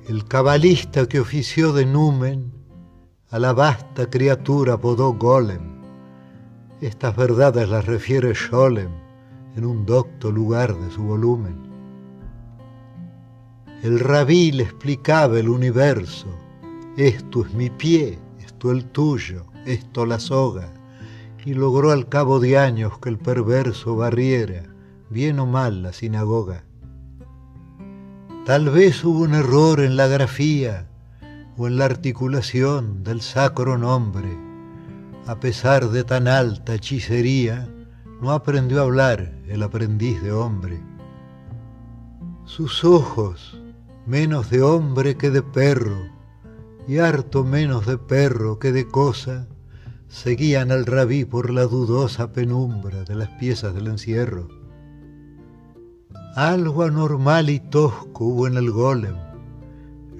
El 0.08 0.24
cabalista 0.24 1.06
que 1.06 1.20
ofició 1.20 1.72
de 1.72 1.86
numen 1.86 2.52
a 3.30 3.38
la 3.38 3.52
vasta 3.52 4.10
criatura 4.10 4.74
apodó 4.74 5.12
golem. 5.12 5.78
Estas 6.80 7.14
verdades 7.14 7.68
las 7.68 7.86
refiere 7.86 8.34
Scholem 8.34 8.90
en 9.54 9.64
un 9.64 9.86
docto 9.86 10.32
lugar 10.32 10.76
de 10.76 10.90
su 10.90 11.02
volumen. 11.02 11.56
El 13.82 14.00
rabí 14.00 14.50
le 14.50 14.64
explicaba 14.64 15.38
el 15.38 15.48
universo, 15.48 16.26
esto 16.96 17.44
es 17.44 17.54
mi 17.54 17.70
pie, 17.70 18.18
esto 18.40 18.72
el 18.72 18.86
tuyo, 18.86 19.46
esto 19.64 20.04
la 20.06 20.18
soga, 20.18 20.72
y 21.44 21.54
logró 21.54 21.92
al 21.92 22.08
cabo 22.08 22.40
de 22.40 22.58
años 22.58 22.98
que 22.98 23.10
el 23.10 23.18
perverso 23.18 23.94
barriera, 23.94 24.64
bien 25.10 25.38
o 25.38 25.46
mal, 25.46 25.82
la 25.82 25.92
sinagoga. 25.92 26.64
Tal 28.44 28.70
vez 28.70 29.04
hubo 29.04 29.20
un 29.20 29.34
error 29.34 29.80
en 29.80 29.96
la 29.96 30.06
grafía 30.06 30.88
o 31.56 31.66
en 31.66 31.76
la 31.76 31.84
articulación 31.84 33.04
del 33.04 33.20
sacro 33.20 33.76
nombre. 33.76 34.38
A 35.26 35.38
pesar 35.40 35.90
de 35.90 36.04
tan 36.04 36.28
alta 36.28 36.74
hechicería, 36.74 37.68
no 38.22 38.32
aprendió 38.32 38.80
a 38.80 38.84
hablar 38.84 39.34
el 39.46 39.62
aprendiz 39.62 40.22
de 40.22 40.32
hombre. 40.32 40.80
Sus 42.44 42.84
ojos, 42.84 43.60
menos 44.06 44.50
de 44.50 44.62
hombre 44.62 45.16
que 45.16 45.30
de 45.30 45.42
perro, 45.42 46.08
y 46.86 46.98
harto 46.98 47.44
menos 47.44 47.86
de 47.86 47.98
perro 47.98 48.58
que 48.58 48.72
de 48.72 48.88
cosa, 48.88 49.46
seguían 50.08 50.72
al 50.72 50.86
rabí 50.86 51.26
por 51.26 51.50
la 51.50 51.64
dudosa 51.64 52.32
penumbra 52.32 53.04
de 53.04 53.14
las 53.14 53.28
piezas 53.38 53.74
del 53.74 53.88
encierro. 53.88 54.57
Algo 56.34 56.84
anormal 56.84 57.50
y 57.50 57.58
tosco 57.58 58.24
hubo 58.24 58.46
en 58.46 58.56
el 58.56 58.70
golem, 58.70 59.16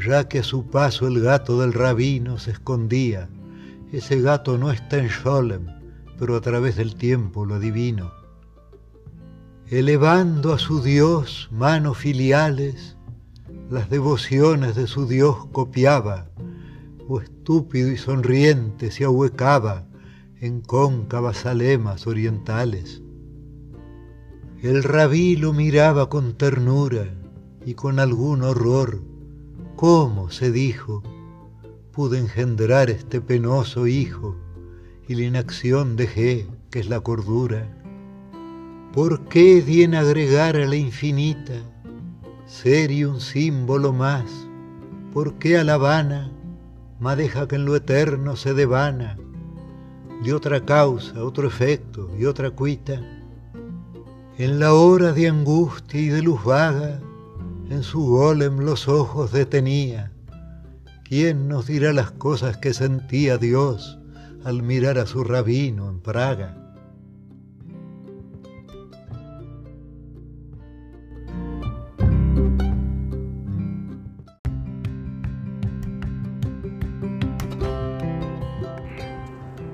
ya 0.05 0.29
que 0.29 0.40
a 0.40 0.42
su 0.42 0.66
paso 0.66 1.07
el 1.07 1.21
gato 1.21 1.61
del 1.61 1.73
rabino 1.73 2.38
se 2.38 2.53
escondía. 2.53 3.29
Ese 3.92 4.21
gato 4.21 4.59
no 4.59 4.71
está 4.71 4.99
en 4.99 5.09
Sholem, 5.09 5.66
pero 6.18 6.37
a 6.37 6.40
través 6.40 6.77
del 6.77 6.97
tiempo 6.97 7.44
lo 7.44 7.55
adivino. 7.55 8.12
Elevando 9.68 10.53
a 10.53 10.59
su 10.59 10.83
Dios 10.83 11.49
manos 11.53 11.99
filiales, 11.99 12.97
las 13.71 13.90
devociones 13.90 14.77
de 14.77 14.87
su 14.87 15.07
Dios 15.07 15.47
copiaba, 15.53 16.27
o 17.07 17.21
estúpido 17.21 17.90
y 17.90 17.97
sonriente 17.97 18.90
se 18.90 19.05
ahuecaba 19.05 19.85
en 20.40 20.61
cóncavas 20.61 21.47
alemas 21.47 22.07
orientales. 22.07 23.03
El 24.62 24.83
rabí 24.83 25.37
lo 25.37 25.53
miraba 25.53 26.09
con 26.09 26.35
ternura 26.35 27.07
y 27.64 27.75
con 27.75 28.01
algún 28.01 28.42
horror. 28.42 29.01
¿Cómo, 29.77 30.31
se 30.31 30.51
dijo, 30.51 31.03
pude 31.92 32.18
engendrar 32.18 32.90
este 32.90 33.21
penoso 33.21 33.87
hijo 33.87 34.37
y 35.07 35.14
la 35.14 35.23
inacción 35.23 35.97
dejé, 35.97 36.49
que 36.71 36.81
es 36.81 36.88
la 36.88 37.01
cordura? 37.01 37.68
¿Por 38.92 39.29
qué 39.29 39.62
di 39.62 39.85
en 39.85 39.94
agregar 39.94 40.57
a 40.57 40.66
la 40.66 40.77
infinita 40.77 41.55
ser 42.47 42.90
y 42.90 43.05
un 43.05 43.21
símbolo 43.21 43.92
más? 43.92 44.49
¿Por 45.12 45.38
qué 45.38 45.59
a 45.59 45.64
la 45.64 45.77
vana 45.77 46.33
deja 47.16 47.47
que 47.49 47.57
en 47.57 47.64
lo 47.64 47.77
eterno 47.77 48.37
se 48.37 48.55
devana, 48.55 49.16
de 50.23 50.35
otra 50.35 50.64
causa, 50.64 51.23
otro 51.23 51.47
efecto 51.47 52.11
y 52.18 52.25
otra 52.25 52.51
cuita. 52.51 53.17
En 54.38 54.61
la 54.61 54.72
hora 54.72 55.12
de 55.12 55.27
angustia 55.27 56.01
y 56.01 56.11
de 56.11 56.22
luz 56.22 56.44
vaga, 56.44 57.01
en 57.70 57.83
su 57.83 58.07
golem 58.07 58.61
los 58.61 58.87
ojos 58.87 59.33
detenía. 59.33 60.12
¿Quién 61.03 61.48
nos 61.48 61.66
dirá 61.66 61.92
las 61.92 62.12
cosas 62.12 62.57
que 62.57 62.72
sentía 62.72 63.37
Dios 63.37 63.98
al 64.44 64.62
mirar 64.62 64.96
a 64.98 65.07
su 65.07 65.24
rabino 65.24 65.88
en 65.90 65.98
Praga? 65.98 66.67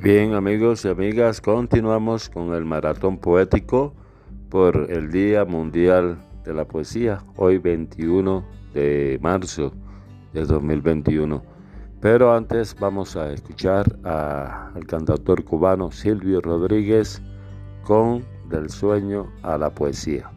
Bien 0.00 0.32
amigos 0.32 0.84
y 0.84 0.88
amigas, 0.88 1.40
continuamos 1.40 2.30
con 2.30 2.54
el 2.54 2.64
maratón 2.64 3.18
poético 3.18 3.92
por 4.48 4.90
el 4.90 5.10
Día 5.10 5.44
Mundial 5.44 6.18
de 6.44 6.54
la 6.54 6.64
Poesía, 6.64 7.22
hoy 7.36 7.58
21 7.58 8.44
de 8.72 9.18
marzo 9.20 9.72
de 10.32 10.44
2021. 10.46 11.42
Pero 12.00 12.34
antes 12.34 12.74
vamos 12.78 13.16
a 13.16 13.32
escuchar 13.32 13.84
al 14.04 14.86
cantautor 14.86 15.44
cubano 15.44 15.90
Silvio 15.90 16.40
Rodríguez 16.40 17.22
con 17.82 18.24
Del 18.48 18.70
sueño 18.70 19.30
a 19.42 19.58
la 19.58 19.70
poesía. 19.70 20.30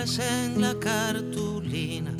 En 0.00 0.62
la 0.62 0.74
cartulina, 0.78 2.10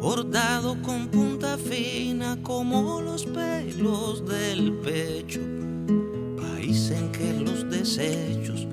bordado 0.00 0.80
con 0.80 1.08
punta 1.08 1.58
fina 1.58 2.38
como 2.42 3.02
los 3.02 3.26
pelos 3.26 4.26
del 4.26 4.72
pecho. 4.82 5.40
País 6.40 6.90
en 6.90 7.12
que 7.12 7.34
los 7.34 7.68
desechos 7.68 8.66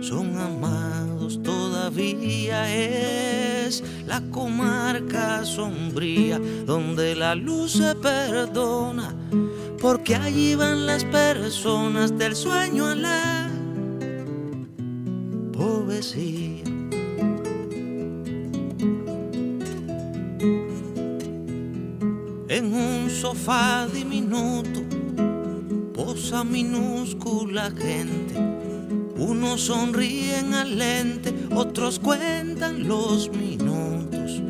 son 0.00 0.34
amados 0.38 1.42
todavía 1.42 2.72
es 2.74 3.84
la 4.06 4.22
comarca 4.30 5.44
sombría 5.44 6.40
donde 6.64 7.14
la 7.14 7.34
luz 7.34 7.72
se 7.72 7.94
perdona 7.96 9.14
porque 9.78 10.16
allí 10.16 10.54
van 10.54 10.86
las 10.86 11.04
personas 11.04 12.16
del 12.16 12.34
sueño 12.34 12.86
a 12.86 12.94
la 12.94 13.50
poesía. 15.52 16.65
Sofá 23.36 23.86
diminuto 23.92 24.80
posa 25.94 26.44
minúscula 26.44 27.70
gente. 27.70 28.34
Unos 29.16 29.62
sonríen 29.62 30.54
al 30.54 30.78
lente, 30.78 31.34
otros 31.54 31.98
cuentan 31.98 32.86
los 32.86 33.30
minutos. 33.30 34.42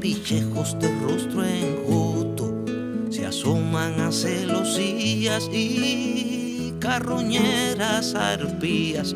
Pichejos 0.00 0.78
de 0.78 0.88
rostro 1.00 1.44
enjuto 1.44 2.64
se 3.10 3.26
asoman 3.26 4.00
a 4.00 4.12
celosías 4.12 5.48
y 5.52 6.74
carroñeras 6.78 8.14
arpías 8.14 9.14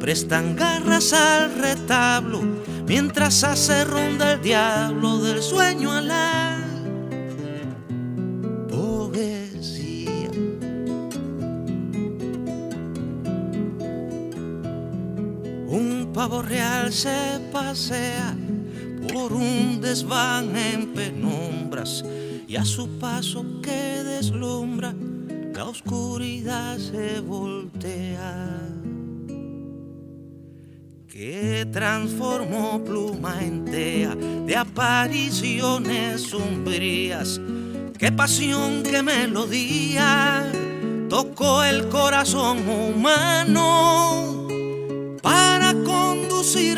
prestan 0.00 0.56
garras 0.56 1.12
al 1.12 1.54
retablo 1.54 2.42
mientras 2.86 3.44
hace 3.44 3.84
ronda 3.84 4.32
el 4.32 4.42
diablo 4.42 5.20
del 5.20 5.40
sueño 5.40 5.92
a 5.92 6.00
la 6.00 6.43
real 16.28 16.92
se 16.92 17.38
pasea 17.52 18.34
por 19.12 19.32
un 19.32 19.80
desván 19.80 20.56
en 20.56 20.94
penumbras 20.94 22.02
y 22.48 22.56
a 22.56 22.64
su 22.64 22.98
paso 22.98 23.44
que 23.62 24.02
deslumbra 24.02 24.94
la 25.54 25.64
oscuridad 25.64 26.78
se 26.78 27.20
voltea. 27.20 28.60
Que 31.06 31.66
transformó 31.70 32.82
pluma 32.82 33.40
en 33.40 33.64
tea 33.66 34.14
de 34.14 34.56
apariciones 34.56 36.22
sombrías. 36.22 37.40
Qué 37.98 38.10
pasión, 38.10 38.82
qué 38.82 39.02
melodía 39.02 40.50
tocó 41.08 41.62
el 41.62 41.88
corazón 41.88 42.66
humano 42.68 44.48
para 45.22 45.53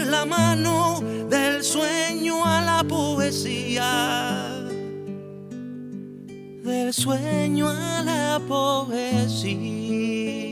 la 0.04 0.24
mano 0.24 1.00
del 1.30 1.62
sueño 1.62 2.44
a 2.44 2.60
la 2.60 2.84
poesía 2.84 4.56
del 6.66 6.92
sueño 6.92 7.68
a 7.68 8.02
la 8.02 8.40
poesía. 8.46 10.45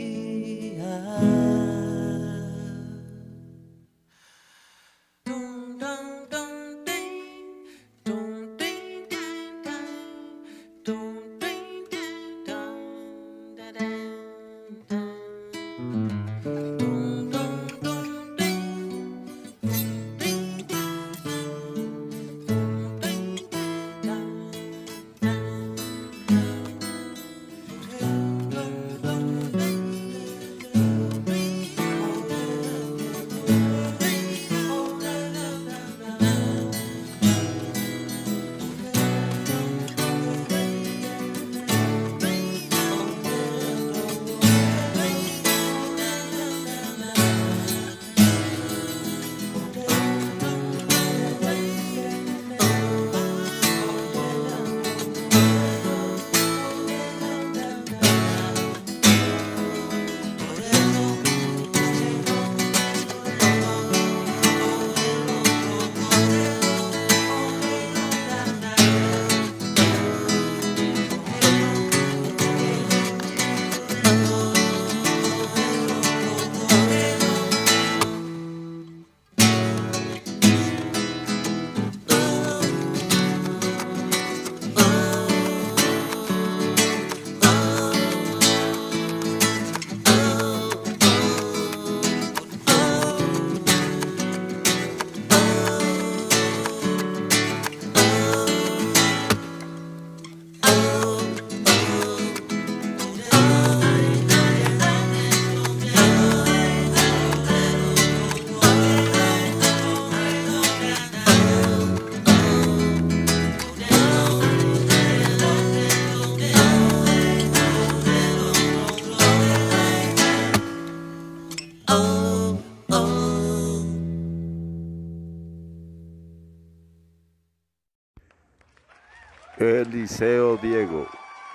Eliseo 129.95 130.57
Diego, 130.57 131.07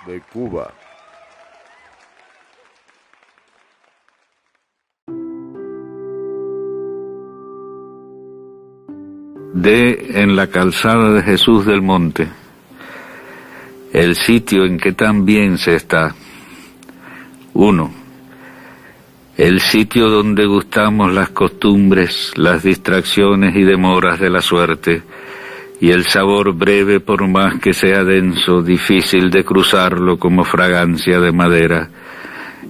de 0.06 0.22
Cuba. 0.32 0.72
De 9.52 10.22
en 10.22 10.36
la 10.36 10.46
calzada 10.46 11.12
de 11.12 11.22
Jesús 11.22 11.66
del 11.66 11.82
Monte, 11.82 12.28
el 13.92 14.16
sitio 14.16 14.64
en 14.64 14.78
que 14.78 14.92
tan 14.92 15.26
bien 15.26 15.58
se 15.58 15.74
está. 15.74 16.14
Uno, 17.52 17.92
el 19.36 19.60
sitio 19.60 20.08
donde 20.08 20.46
gustamos 20.46 21.12
las 21.12 21.28
costumbres, 21.28 22.32
las 22.36 22.62
distracciones 22.62 23.54
y 23.54 23.64
demoras 23.64 24.18
de 24.18 24.30
la 24.30 24.40
suerte, 24.40 25.02
y 25.80 25.90
el 25.90 26.04
sabor 26.04 26.52
breve 26.52 27.00
por 27.00 27.26
más 27.26 27.58
que 27.58 27.72
sea 27.72 28.04
denso, 28.04 28.60
difícil 28.60 29.30
de 29.30 29.44
cruzarlo 29.44 30.18
como 30.18 30.44
fragancia 30.44 31.18
de 31.20 31.32
madera. 31.32 31.88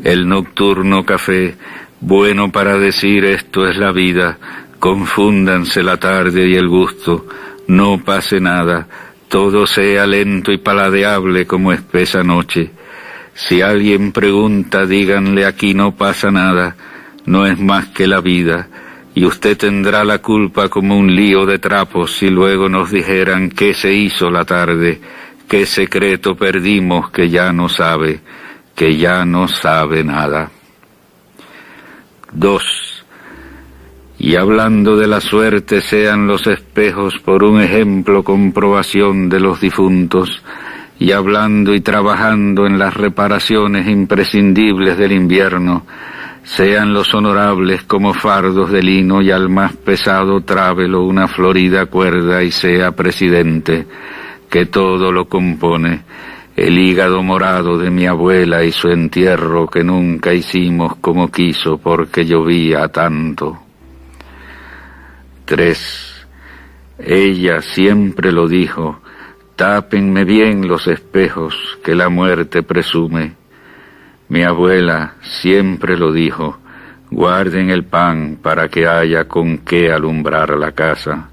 El 0.04 0.28
nocturno 0.28 1.04
café, 1.04 1.56
bueno 2.00 2.52
para 2.52 2.78
decir 2.78 3.24
esto 3.24 3.66
es 3.68 3.76
la 3.76 3.90
vida, 3.90 4.38
confúndanse 4.78 5.82
la 5.82 5.96
tarde 5.96 6.48
y 6.48 6.54
el 6.54 6.68
gusto, 6.68 7.26
no 7.66 7.98
pase 8.04 8.40
nada, 8.40 8.86
todo 9.28 9.66
sea 9.66 10.06
lento 10.06 10.52
y 10.52 10.58
paladeable 10.58 11.46
como 11.46 11.72
espesa 11.72 12.22
noche. 12.22 12.70
Si 13.34 13.60
alguien 13.60 14.12
pregunta, 14.12 14.86
díganle 14.86 15.46
aquí 15.46 15.74
no 15.74 15.96
pasa 15.96 16.30
nada, 16.30 16.76
no 17.26 17.44
es 17.44 17.58
más 17.58 17.88
que 17.88 18.06
la 18.06 18.20
vida, 18.20 18.68
y 19.20 19.26
usted 19.26 19.58
tendrá 19.58 20.02
la 20.02 20.20
culpa 20.20 20.70
como 20.70 20.96
un 20.96 21.14
lío 21.14 21.44
de 21.44 21.58
trapos 21.58 22.12
si 22.12 22.30
luego 22.30 22.70
nos 22.70 22.90
dijeran 22.90 23.50
qué 23.50 23.74
se 23.74 23.92
hizo 23.92 24.30
la 24.30 24.46
tarde, 24.46 24.98
qué 25.46 25.66
secreto 25.66 26.34
perdimos 26.34 27.10
que 27.10 27.28
ya 27.28 27.52
no 27.52 27.68
sabe, 27.68 28.20
que 28.74 28.96
ya 28.96 29.26
no 29.26 29.46
sabe 29.46 30.02
nada. 30.02 30.50
2. 32.32 33.04
Y 34.20 34.36
hablando 34.36 34.96
de 34.96 35.06
la 35.06 35.20
suerte 35.20 35.82
sean 35.82 36.26
los 36.26 36.46
espejos 36.46 37.18
por 37.18 37.44
un 37.44 37.60
ejemplo 37.60 38.24
comprobación 38.24 39.28
de 39.28 39.38
los 39.38 39.60
difuntos, 39.60 40.42
y 40.98 41.12
hablando 41.12 41.74
y 41.74 41.82
trabajando 41.82 42.64
en 42.64 42.78
las 42.78 42.94
reparaciones 42.94 43.86
imprescindibles 43.86 44.96
del 44.96 45.12
invierno, 45.12 45.84
sean 46.56 46.92
los 46.92 47.14
honorables 47.14 47.84
como 47.84 48.12
fardos 48.12 48.72
de 48.72 48.82
lino 48.82 49.22
y 49.22 49.30
al 49.30 49.48
más 49.48 49.76
pesado 49.76 50.40
trábelo 50.40 51.04
una 51.04 51.28
florida 51.28 51.86
cuerda 51.86 52.42
y 52.42 52.50
sea 52.50 52.90
presidente, 52.90 53.86
que 54.48 54.66
todo 54.66 55.12
lo 55.12 55.28
compone, 55.28 56.02
el 56.56 56.76
hígado 56.76 57.22
morado 57.22 57.78
de 57.78 57.90
mi 57.90 58.04
abuela 58.06 58.64
y 58.64 58.72
su 58.72 58.88
entierro 58.88 59.68
que 59.68 59.84
nunca 59.84 60.34
hicimos 60.34 60.96
como 60.96 61.30
quiso 61.30 61.78
porque 61.78 62.24
llovía 62.24 62.88
tanto. 62.88 63.56
3. 65.44 66.26
Ella 66.98 67.62
siempre 67.62 68.32
lo 68.32 68.48
dijo, 68.48 69.00
tápenme 69.54 70.24
bien 70.24 70.66
los 70.66 70.88
espejos 70.88 71.78
que 71.84 71.94
la 71.94 72.08
muerte 72.08 72.64
presume. 72.64 73.39
Mi 74.30 74.44
abuela 74.44 75.14
siempre 75.22 75.98
lo 75.98 76.12
dijo, 76.12 76.58
guarden 77.10 77.68
el 77.70 77.84
pan 77.84 78.38
para 78.40 78.68
que 78.68 78.86
haya 78.86 79.26
con 79.26 79.58
qué 79.58 79.90
alumbrar 79.90 80.56
la 80.56 80.70
casa. 80.70 81.30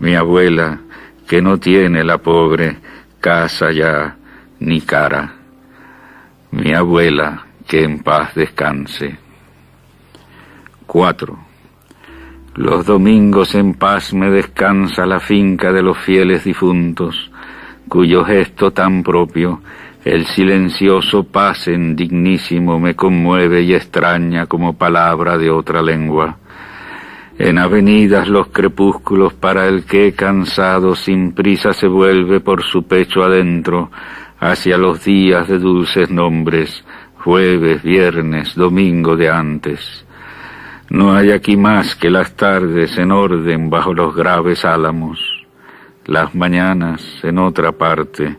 Mi 0.00 0.16
abuela, 0.16 0.80
que 1.28 1.40
no 1.40 1.58
tiene 1.58 2.02
la 2.02 2.18
pobre 2.18 2.78
casa 3.20 3.70
ya, 3.70 4.16
ni 4.58 4.80
cara. 4.80 5.34
Mi 6.50 6.74
abuela, 6.74 7.46
que 7.68 7.84
en 7.84 8.00
paz 8.00 8.34
descanse. 8.34 9.16
4. 10.86 11.38
Los 12.56 12.86
domingos 12.86 13.54
en 13.54 13.74
paz 13.74 14.12
me 14.12 14.30
descansa 14.30 15.06
la 15.06 15.20
finca 15.20 15.72
de 15.72 15.82
los 15.82 15.96
fieles 15.98 16.42
difuntos, 16.42 17.30
cuyo 17.88 18.24
gesto 18.24 18.72
tan 18.72 19.04
propio, 19.04 19.60
el 20.04 20.24
silencioso 20.26 21.24
pasen 21.24 21.94
dignísimo 21.94 22.80
me 22.80 22.96
conmueve 22.96 23.62
y 23.62 23.74
extraña 23.74 24.46
como 24.46 24.72
palabra 24.78 25.36
de 25.36 25.50
otra 25.50 25.82
lengua. 25.82 26.38
En 27.38 27.58
avenidas 27.58 28.28
los 28.28 28.48
crepúsculos 28.48 29.34
para 29.34 29.66
el 29.66 29.84
que 29.84 30.12
cansado 30.12 30.94
sin 30.94 31.32
prisa 31.32 31.72
se 31.72 31.86
vuelve 31.86 32.40
por 32.40 32.62
su 32.62 32.84
pecho 32.84 33.22
adentro, 33.22 33.90
hacia 34.38 34.78
los 34.78 35.04
días 35.04 35.48
de 35.48 35.58
dulces 35.58 36.10
nombres, 36.10 36.82
jueves, 37.18 37.82
viernes, 37.82 38.54
domingo 38.54 39.16
de 39.16 39.28
antes. 39.28 40.06
No 40.88 41.14
hay 41.14 41.30
aquí 41.30 41.56
más 41.56 41.94
que 41.94 42.10
las 42.10 42.34
tardes 42.34 42.96
en 42.98 43.12
orden 43.12 43.68
bajo 43.68 43.92
los 43.92 44.14
graves 44.16 44.64
álamos, 44.64 45.20
las 46.06 46.34
mañanas 46.34 47.02
en 47.22 47.38
otra 47.38 47.72
parte, 47.72 48.38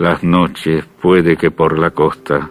las 0.00 0.24
noches 0.24 0.86
puede 1.02 1.36
que 1.36 1.50
por 1.50 1.78
la 1.78 1.90
costa. 1.90 2.48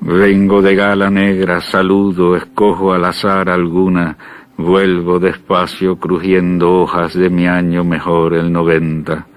Vengo 0.00 0.60
de 0.60 0.74
gala 0.74 1.08
negra, 1.08 1.60
saludo, 1.60 2.34
escojo 2.34 2.92
al 2.92 3.04
azar 3.04 3.48
alguna, 3.48 4.16
vuelvo 4.56 5.20
despacio 5.20 5.96
crujiendo 6.00 6.80
hojas 6.80 7.14
de 7.14 7.30
mi 7.30 7.46
año 7.46 7.84
mejor 7.84 8.34
el 8.34 8.50
noventa 8.50 9.28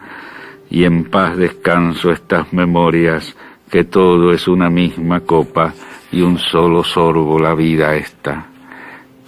y 0.71 0.83
en 0.83 1.11
paz 1.11 1.37
descanso 1.37 2.11
estas 2.11 2.51
memorias, 2.53 3.35
que 3.69 3.83
todo 3.83 4.31
es 4.31 4.47
una 4.47 4.71
misma 4.71 5.19
copa 5.19 5.75
y 6.11 6.21
un 6.21 6.39
solo 6.39 6.83
sorbo 6.83 7.37
la 7.37 7.53
vida 7.53 7.95
esta. 7.95 8.47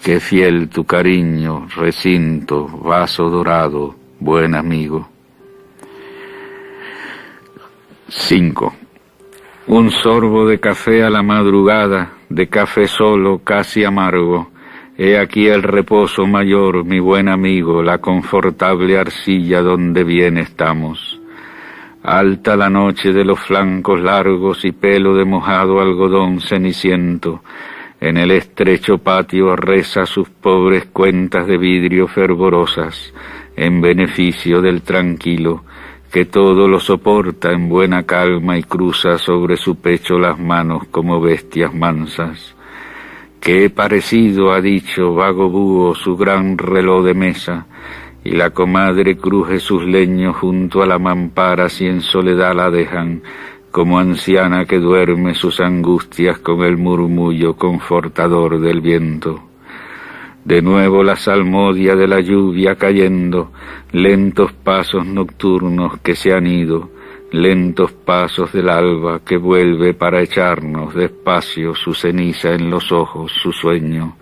Qué 0.03 0.19
fiel 0.19 0.67
tu 0.69 0.83
cariño, 0.83 1.67
recinto, 1.75 2.67
vaso 2.67 3.29
dorado, 3.29 3.93
buen 4.19 4.55
amigo. 4.55 5.12
5. 8.15 8.73
Un 9.67 9.89
sorbo 9.89 10.47
de 10.47 10.59
café 10.59 11.03
a 11.03 11.09
la 11.09 11.23
madrugada, 11.23 12.13
de 12.29 12.47
café 12.47 12.87
solo, 12.87 13.41
casi 13.43 13.83
amargo. 13.83 14.51
He 14.97 15.17
aquí 15.17 15.47
el 15.47 15.63
reposo 15.63 16.27
mayor, 16.27 16.85
mi 16.85 16.99
buen 16.99 17.27
amigo, 17.27 17.81
la 17.81 17.97
confortable 17.97 18.99
arcilla 18.99 19.61
donde 19.61 20.03
bien 20.03 20.37
estamos. 20.37 21.19
Alta 22.03 22.55
la 22.55 22.69
noche 22.69 23.13
de 23.13 23.25
los 23.25 23.39
flancos 23.39 23.99
largos 23.99 24.63
y 24.63 24.73
pelo 24.73 25.15
de 25.15 25.25
mojado 25.25 25.81
algodón 25.81 26.39
ceniciento. 26.39 27.41
En 27.99 28.17
el 28.17 28.29
estrecho 28.29 28.99
patio 28.99 29.55
reza 29.55 30.05
sus 30.05 30.29
pobres 30.29 30.85
cuentas 30.85 31.47
de 31.47 31.57
vidrio 31.57 32.07
fervorosas, 32.07 33.11
en 33.55 33.81
beneficio 33.81 34.61
del 34.61 34.83
tranquilo, 34.83 35.63
que 36.13 36.25
todo 36.25 36.67
lo 36.67 36.79
soporta 36.79 37.51
en 37.51 37.67
buena 37.67 38.03
calma 38.03 38.55
y 38.55 38.61
cruza 38.61 39.17
sobre 39.17 39.57
su 39.57 39.77
pecho 39.77 40.19
las 40.19 40.37
manos 40.37 40.83
como 40.91 41.19
bestias 41.19 41.73
mansas. 41.73 42.53
Que 43.39 43.71
parecido, 43.71 44.53
ha 44.53 44.61
dicho 44.61 45.15
vago 45.15 45.49
búho, 45.49 45.95
su 45.95 46.15
gran 46.15 46.59
reloj 46.59 47.03
de 47.03 47.15
mesa, 47.15 47.65
y 48.23 48.29
la 48.29 48.51
comadre 48.51 49.17
cruje 49.17 49.59
sus 49.59 49.83
leños 49.85 50.35
junto 50.35 50.83
a 50.83 50.85
la 50.85 50.99
mampara 50.99 51.67
si 51.67 51.87
en 51.87 52.01
soledad 52.01 52.53
la 52.53 52.69
dejan, 52.69 53.23
como 53.71 53.97
anciana 53.97 54.65
que 54.65 54.77
duerme 54.77 55.33
sus 55.33 55.59
angustias 55.59 56.37
con 56.37 56.61
el 56.61 56.77
murmullo 56.77 57.55
confortador 57.55 58.59
del 58.59 58.81
viento. 58.81 59.52
De 60.45 60.61
nuevo 60.61 61.03
la 61.03 61.15
salmodia 61.15 61.95
de 61.95 62.07
la 62.07 62.19
lluvia 62.19 62.75
cayendo, 62.75 63.51
lentos 63.93 64.51
pasos 64.51 65.05
nocturnos 65.05 65.99
que 65.99 66.15
se 66.15 66.33
han 66.33 66.47
ido, 66.47 66.89
lentos 67.31 67.93
pasos 67.93 68.51
del 68.51 68.69
alba 68.69 69.21
que 69.25 69.37
vuelve 69.37 69.93
para 69.93 70.21
echarnos 70.21 70.93
despacio 70.93 71.73
su 71.73 71.93
ceniza 71.93 72.53
en 72.53 72.69
los 72.69 72.91
ojos, 72.91 73.31
su 73.41 73.53
sueño, 73.53 74.17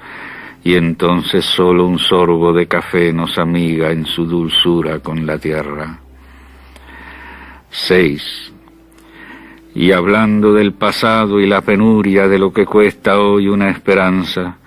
y 0.63 0.75
entonces 0.75 1.43
solo 1.43 1.87
un 1.87 1.97
sorbo 1.97 2.53
de 2.53 2.67
café 2.67 3.11
nos 3.11 3.39
amiga 3.39 3.91
en 3.91 4.05
su 4.05 4.25
dulzura 4.25 4.99
con 4.99 5.25
la 5.25 5.39
tierra. 5.39 5.99
6. 7.71 8.53
Y 9.73 9.91
hablando 9.91 10.53
del 10.53 10.73
pasado 10.73 11.39
y 11.39 11.47
la 11.47 11.61
penuria 11.61 12.27
de 12.27 12.37
lo 12.37 12.53
que 12.53 12.65
cuesta 12.65 13.19
hoy 13.19 13.47
una 13.47 13.69
esperanza, 13.69 14.57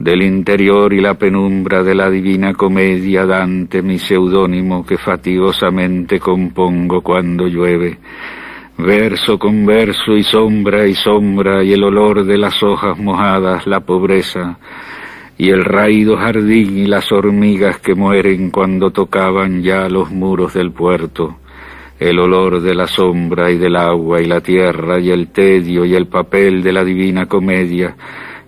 del 0.00 0.22
interior 0.22 0.94
y 0.94 1.00
la 1.02 1.12
penumbra 1.14 1.82
de 1.82 1.94
la 1.94 2.08
divina 2.08 2.54
comedia 2.54 3.26
Dante, 3.26 3.82
mi 3.82 3.98
seudónimo 3.98 4.84
que 4.84 4.96
fatigosamente 4.96 6.18
compongo 6.18 7.02
cuando 7.02 7.46
llueve, 7.46 7.98
verso 8.78 9.38
con 9.38 9.66
verso 9.66 10.16
y 10.16 10.22
sombra 10.22 10.86
y 10.86 10.94
sombra 10.94 11.62
y 11.62 11.74
el 11.74 11.84
olor 11.84 12.24
de 12.24 12.38
las 12.38 12.62
hojas 12.62 12.98
mojadas, 12.98 13.66
la 13.66 13.80
pobreza, 13.80 14.58
y 15.36 15.50
el 15.50 15.66
raído 15.66 16.16
jardín 16.16 16.78
y 16.78 16.86
las 16.86 17.12
hormigas 17.12 17.78
que 17.80 17.94
mueren 17.94 18.50
cuando 18.50 18.92
tocaban 18.92 19.62
ya 19.62 19.86
los 19.90 20.10
muros 20.10 20.54
del 20.54 20.72
puerto, 20.72 21.40
el 21.98 22.18
olor 22.18 22.62
de 22.62 22.74
la 22.74 22.86
sombra 22.86 23.50
y 23.50 23.58
del 23.58 23.76
agua 23.76 24.22
y 24.22 24.24
la 24.24 24.40
tierra 24.40 24.98
y 24.98 25.10
el 25.10 25.28
tedio 25.28 25.84
y 25.84 25.94
el 25.94 26.06
papel 26.06 26.62
de 26.62 26.72
la 26.72 26.84
divina 26.84 27.26
comedia, 27.26 27.94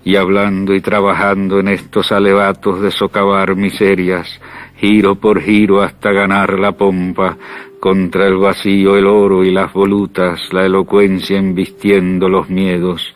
y 0.04 0.16
hablando 0.16 0.74
y 0.74 0.80
trabajando 0.80 1.60
en 1.60 1.68
estos 1.68 2.12
alevatos 2.12 2.80
de 2.80 2.90
socavar 2.90 3.56
miserias, 3.56 4.40
giro 4.76 5.14
por 5.14 5.40
giro 5.40 5.82
hasta 5.82 6.10
ganar 6.10 6.58
la 6.58 6.72
pompa, 6.72 7.36
contra 7.78 8.26
el 8.26 8.36
vacío 8.36 8.96
el 8.96 9.06
oro 9.06 9.44
y 9.44 9.50
las 9.50 9.72
volutas, 9.72 10.40
la 10.52 10.64
elocuencia 10.64 11.38
embistiendo 11.38 12.28
los 12.28 12.48
miedos, 12.48 13.14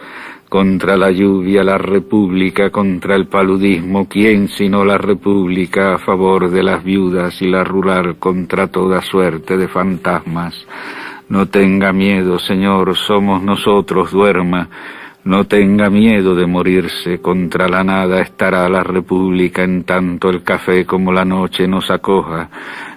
contra 0.48 0.96
la 0.96 1.10
lluvia 1.10 1.64
la 1.64 1.76
república, 1.76 2.70
contra 2.70 3.16
el 3.16 3.26
paludismo, 3.26 4.08
¿quién 4.08 4.48
sino 4.48 4.84
la 4.84 4.96
república 4.96 5.94
a 5.94 5.98
favor 5.98 6.50
de 6.50 6.62
las 6.62 6.84
viudas 6.84 7.42
y 7.42 7.48
la 7.48 7.64
rural 7.64 8.16
contra 8.18 8.68
toda 8.68 9.02
suerte 9.02 9.56
de 9.56 9.68
fantasmas? 9.68 10.66
No 11.28 11.46
tenga 11.46 11.92
miedo, 11.92 12.38
Señor, 12.38 12.96
somos 12.96 13.42
nosotros, 13.42 14.12
duerma. 14.12 14.68
No 15.26 15.44
tenga 15.48 15.90
miedo 15.90 16.36
de 16.36 16.46
morirse, 16.46 17.18
contra 17.20 17.66
la 17.66 17.82
nada 17.82 18.20
estará 18.20 18.68
la 18.68 18.84
república 18.84 19.64
en 19.64 19.82
tanto 19.82 20.30
el 20.30 20.44
café 20.44 20.86
como 20.86 21.12
la 21.12 21.24
noche 21.24 21.66
nos 21.66 21.90
acoja. 21.90 22.48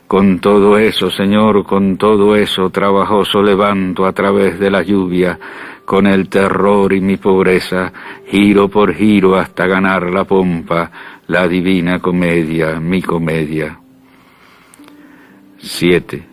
Con 0.05 0.37
todo 0.37 0.77
eso, 0.77 1.09
Señor, 1.09 1.65
con 1.65 1.97
todo 1.97 2.35
eso, 2.35 2.69
trabajoso 2.69 3.41
levanto 3.41 4.05
a 4.05 4.13
través 4.13 4.59
de 4.59 4.69
la 4.69 4.83
lluvia, 4.83 5.39
con 5.85 6.05
el 6.05 6.29
terror 6.29 6.93
y 6.93 7.01
mi 7.01 7.17
pobreza, 7.17 7.91
giro 8.27 8.69
por 8.69 8.93
giro 8.93 9.35
hasta 9.35 9.65
ganar 9.65 10.11
la 10.11 10.23
pompa, 10.25 10.91
la 11.25 11.47
divina 11.47 11.97
comedia, 11.97 12.79
mi 12.79 13.01
comedia. 13.01 13.79
7. 15.57 16.23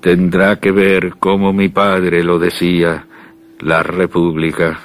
Tendrá 0.00 0.56
que 0.56 0.72
ver 0.72 1.16
como 1.18 1.52
mi 1.52 1.68
padre 1.68 2.24
lo 2.24 2.38
decía, 2.38 3.04
la 3.60 3.82
República. 3.82 4.78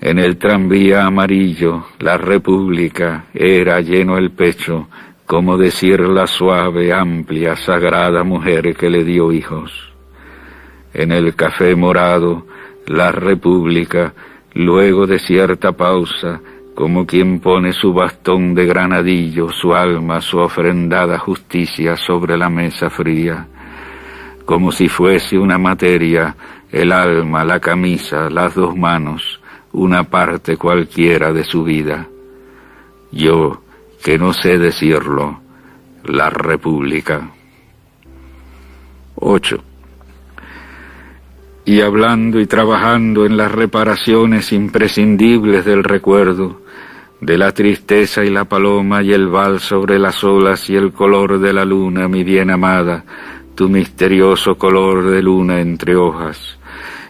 En 0.00 0.18
el 0.18 0.36
tranvía 0.36 1.04
amarillo, 1.06 1.86
la 1.98 2.16
República 2.18 3.24
era 3.34 3.80
lleno 3.80 4.16
el 4.16 4.30
pecho, 4.30 4.88
como 5.26 5.56
decir 5.56 6.00
la 6.00 6.26
suave, 6.26 6.92
amplia, 6.92 7.56
sagrada 7.56 8.22
mujer 8.22 8.74
que 8.76 8.88
le 8.90 9.04
dio 9.04 9.32
hijos. 9.32 9.92
En 10.94 11.12
el 11.12 11.34
café 11.34 11.74
morado, 11.74 12.46
la 12.86 13.12
República, 13.12 14.14
luego 14.54 15.06
de 15.06 15.18
cierta 15.18 15.72
pausa, 15.72 16.40
como 16.74 17.06
quien 17.06 17.40
pone 17.40 17.72
su 17.72 17.92
bastón 17.92 18.54
de 18.54 18.64
granadillo, 18.64 19.50
su 19.50 19.74
alma, 19.74 20.20
su 20.20 20.38
ofrendada 20.38 21.18
justicia 21.18 21.96
sobre 21.96 22.36
la 22.36 22.48
mesa 22.48 22.88
fría, 22.88 23.48
como 24.44 24.70
si 24.70 24.88
fuese 24.88 25.36
una 25.36 25.58
materia, 25.58 26.36
el 26.70 26.92
alma, 26.92 27.44
la 27.44 27.60
camisa, 27.60 28.28
las 28.30 28.54
dos 28.54 28.76
manos, 28.76 29.40
una 29.72 30.04
parte 30.04 30.56
cualquiera 30.56 31.32
de 31.32 31.44
su 31.44 31.64
vida. 31.64 32.06
Yo, 33.12 33.62
que 34.02 34.18
no 34.18 34.32
sé 34.32 34.58
decirlo, 34.58 35.40
la 36.04 36.30
República. 36.30 37.30
8 39.16 39.64
y 41.68 41.82
hablando 41.82 42.40
y 42.40 42.46
trabajando 42.46 43.26
en 43.26 43.36
las 43.36 43.52
reparaciones 43.52 44.54
imprescindibles 44.54 45.66
del 45.66 45.84
recuerdo, 45.84 46.62
de 47.20 47.36
la 47.36 47.52
tristeza 47.52 48.24
y 48.24 48.30
la 48.30 48.46
paloma 48.46 49.02
y 49.02 49.12
el 49.12 49.28
val 49.28 49.60
sobre 49.60 49.98
las 49.98 50.24
olas 50.24 50.70
y 50.70 50.76
el 50.76 50.92
color 50.92 51.38
de 51.38 51.52
la 51.52 51.66
luna, 51.66 52.08
mi 52.08 52.24
bien 52.24 52.50
amada, 52.50 53.04
tu 53.54 53.68
misterioso 53.68 54.56
color 54.56 55.10
de 55.10 55.20
luna 55.20 55.60
entre 55.60 55.94
hojas, 55.94 56.57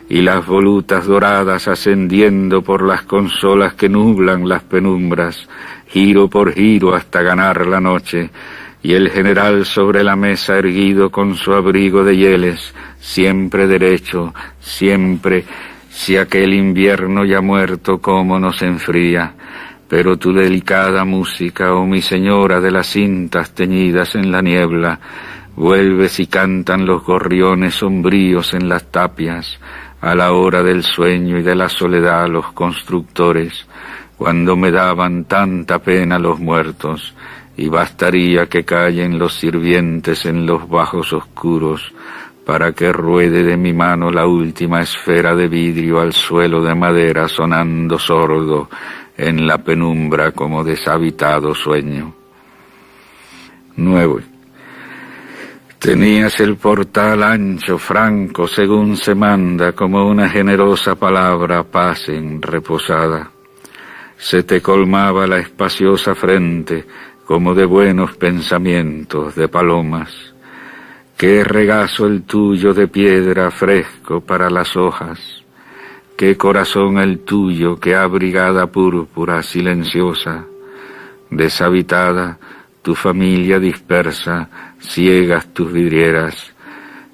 y 0.09 0.23
las 0.23 0.47
volutas 0.47 1.07
doradas 1.07 1.69
ascendiendo 1.69 2.63
por 2.63 2.87
las 2.87 3.03
consolas 3.03 3.75
que 3.75 3.89
nublan 3.89 4.49
las 4.49 4.63
penumbras, 4.63 5.49
giro 5.89 6.29
por 6.29 6.53
giro 6.53 6.95
hasta 6.95 7.23
ganar 7.23 7.67
la 7.67 7.81
noche, 7.81 8.31
y 8.83 8.95
el 8.95 9.11
general 9.11 9.67
sobre 9.67 10.03
la 10.03 10.17
mesa 10.17 10.57
erguido 10.57 11.11
con 11.11 11.35
su 11.35 11.53
abrigo 11.53 12.05
de 12.05 12.17
hieles, 12.17 12.75
siempre 12.99 13.67
derecho, 13.67 14.33
siempre, 14.61 15.45
si 15.91 16.17
aquel 16.17 16.55
invierno 16.55 17.25
ya 17.25 17.41
muerto 17.41 17.99
cómo 17.99 18.39
nos 18.39 18.63
enfría, 18.63 19.35
pero 19.89 20.17
tu 20.17 20.33
delicada 20.33 21.05
música, 21.05 21.75
oh 21.75 21.87
mi 21.87 22.01
señora 22.01 22.61
de 22.61 22.71
las 22.71 22.87
cintas 22.87 23.55
teñidas 23.55 24.15
en 24.15 24.31
la 24.31 24.41
niebla, 24.41 25.01
vuelves 25.57 26.21
y 26.21 26.29
cantan 26.29 26.87
los 26.87 27.03
gorriones 27.05 27.75
sombríos 27.75 28.55
en 28.55 28.69
las 28.69 28.85
tapias, 28.93 29.59
a 30.01 30.15
la 30.15 30.33
hora 30.33 30.63
del 30.63 30.83
sueño 30.83 31.39
y 31.39 31.43
de 31.43 31.55
la 31.55 31.69
soledad 31.69 32.29
los 32.29 32.53
constructores, 32.53 33.67
cuando 34.17 34.57
me 34.57 34.71
daban 34.71 35.25
tanta 35.25 35.79
pena 35.81 36.19
los 36.19 36.39
muertos, 36.39 37.15
y 37.57 37.69
bastaría 37.69 38.47
que 38.47 38.65
callen 38.65 39.19
los 39.19 39.35
sirvientes 39.35 40.25
en 40.27 40.47
los 40.47 40.69
bajos 40.69 41.13
oscuros, 41.13 41.93
para 42.47 42.73
que 42.73 42.93
ruede 42.93 43.43
de 43.43 43.57
mi 43.57 43.73
mano 43.73 44.11
la 44.11 44.27
última 44.27 44.81
esfera 44.81 45.35
de 45.35 45.49
vidrio 45.49 46.01
al 46.01 46.13
suelo 46.13 46.63
de 46.63 46.75
madera 46.75 47.29
sonando 47.29 47.99
sordo 47.99 48.71
en 49.17 49.47
la 49.47 49.59
penumbra 49.59 50.33
como 50.33 50.65
deshabitado 50.65 51.55
sueño. 51.55 52.15
Nueve. 53.77 54.38
Tenías 55.79 56.41
el 56.41 56.57
portal 56.57 57.23
ancho, 57.23 57.79
franco, 57.79 58.49
según 58.49 58.97
se 58.97 59.15
manda, 59.15 59.73
como 59.73 60.09
una 60.09 60.29
generosa 60.29 60.97
palabra, 60.97 61.63
paz 61.63 62.09
en 62.09 62.43
reposada. 62.43 63.31
Se 64.17 64.43
te 64.43 64.61
colmaba 64.61 65.29
la 65.29 65.39
espaciosa 65.39 66.17
frente, 66.17 66.85
como 67.25 67.55
de 67.55 67.65
buenos 67.65 68.17
pensamientos 68.17 69.37
de 69.37 69.47
palomas. 69.47 70.35
Qué 71.17 71.45
regazo 71.45 72.07
el 72.07 72.23
tuyo 72.23 72.75
de 72.75 72.89
piedra 72.89 73.53
fresco 73.53 74.21
para 74.21 74.51
las 74.51 74.77
hojas, 74.77 75.45
qué 76.17 76.37
corazón 76.37 76.99
el 76.99 77.21
tuyo, 77.21 77.79
qué 77.79 77.95
abrigada 77.95 78.67
púrpura 78.67 79.45
silenciosa, 79.45 80.45
deshabitada, 81.31 82.39
tu 82.83 82.97
familia 82.97 83.61
dispersa, 83.61 84.68
ciegas 84.81 85.53
tus 85.53 85.73
vidrieras, 85.73 86.55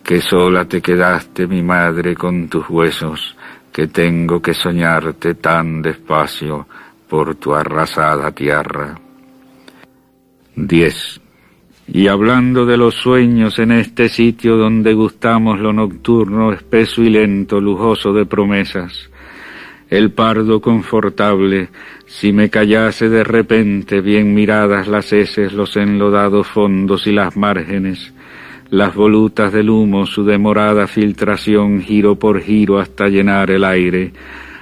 que 0.03 0.21
sola 0.21 0.67
te 0.67 0.81
quedaste 0.83 1.47
mi 1.47 1.63
madre 1.63 2.15
con 2.15 2.49
tus 2.49 2.69
huesos, 2.69 3.37
que 3.73 3.89
tengo 3.89 4.41
que 4.41 4.55
soñarte 4.55 5.35
tan 5.35 5.83
despacio 5.83 6.67
por 7.09 7.35
tu 7.37 7.55
arrasada 7.55 8.33
tierra. 8.33 8.99
10. 10.57 11.21
Y 11.89 12.09
hablando 12.09 12.65
de 12.65 12.77
los 12.77 12.95
sueños 12.95 13.59
en 13.59 13.73
este 13.73 14.09
sitio 14.09 14.57
donde 14.57 14.95
gustamos 14.95 15.59
lo 15.59 15.73
nocturno, 15.73 16.53
espeso 16.53 17.03
y 17.03 17.11
lento, 17.11 17.61
lujoso 17.61 18.13
de 18.13 18.25
promesas, 18.25 19.11
el 19.91 20.13
pardo 20.13 20.61
confortable, 20.61 21.69
si 22.21 22.33
me 22.33 22.49
callase 22.49 23.09
de 23.09 23.25
repente 23.25 24.01
bien 24.01 24.35
miradas 24.35 24.87
las 24.87 25.13
heces, 25.13 25.53
los 25.53 25.77
enlodados 25.77 26.47
fondos 26.47 27.09
y 27.09 27.13
las 27.13 27.37
márgenes, 27.37 28.15
las 28.71 28.95
volutas 28.95 29.53
del 29.53 29.69
humo, 29.69 30.07
su 30.07 30.25
demorada 30.25 30.87
filtración 30.87 31.83
giro 31.83 32.15
por 32.17 32.41
giro 32.41 32.79
hasta 32.79 33.09
llenar 33.09 33.51
el 33.51 33.65
aire, 33.65 34.13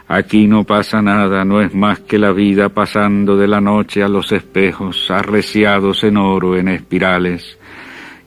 Aquí 0.09 0.46
no 0.46 0.64
pasa 0.64 1.00
nada, 1.00 1.42
no 1.42 1.62
es 1.62 1.74
más 1.74 2.00
que 2.00 2.18
la 2.18 2.32
vida 2.32 2.68
pasando 2.68 3.34
de 3.34 3.48
la 3.48 3.62
noche 3.62 4.03
a 4.03 4.09
los 4.09 4.30
espejos, 4.32 5.11
arreciados 5.11 6.05
en 6.05 6.18
oro, 6.18 6.55
en 6.59 6.68
espirales, 6.68 7.59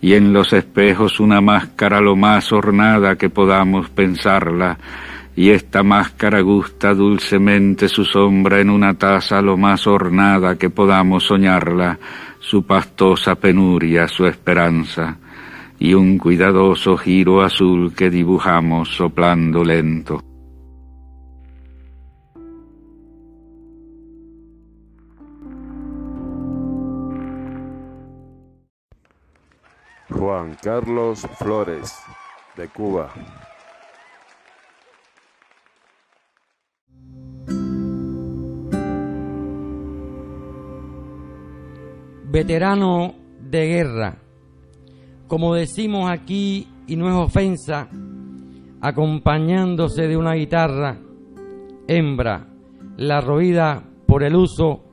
y 0.01 0.13
en 0.15 0.33
los 0.33 0.51
espejos 0.53 1.19
una 1.19 1.41
máscara 1.41 2.01
lo 2.01 2.15
más 2.15 2.51
ornada 2.51 3.17
que 3.17 3.29
podamos 3.29 3.89
pensarla, 3.91 4.79
y 5.35 5.49
esta 5.49 5.83
máscara 5.83 6.39
gusta 6.41 6.93
dulcemente 6.93 7.89
su 7.89 8.05
sombra 8.05 8.61
en 8.61 8.69
una 8.69 8.93
taza 8.93 9.41
lo 9.41 9.57
más 9.57 9.85
ornada 9.85 10.57
que 10.57 10.69
podamos 10.69 11.25
soñarla, 11.25 11.99
su 12.39 12.63
pastosa 12.63 13.35
penuria, 13.35 14.07
su 14.07 14.25
esperanza, 14.25 15.17
y 15.77 15.93
un 15.93 16.17
cuidadoso 16.17 16.95
giro 16.95 17.41
azul 17.41 17.93
que 17.93 18.09
dibujamos 18.09 18.95
soplando 18.95 19.63
lento. 19.63 20.21
Juan 30.09 30.55
Carlos 30.63 31.27
Flores, 31.37 31.93
de 32.55 32.69
Cuba. 32.69 33.11
Veterano 42.35 43.15
de 43.49 43.65
guerra, 43.65 44.17
como 45.25 45.55
decimos 45.55 46.11
aquí 46.11 46.67
y 46.85 46.97
no 46.97 47.07
es 47.07 47.15
ofensa, 47.15 47.87
acompañándose 48.81 50.05
de 50.05 50.17
una 50.17 50.33
guitarra, 50.33 50.97
hembra, 51.87 52.45
la 52.97 53.21
roída 53.21 53.81
por 54.05 54.21
el 54.21 54.35
uso, 54.35 54.83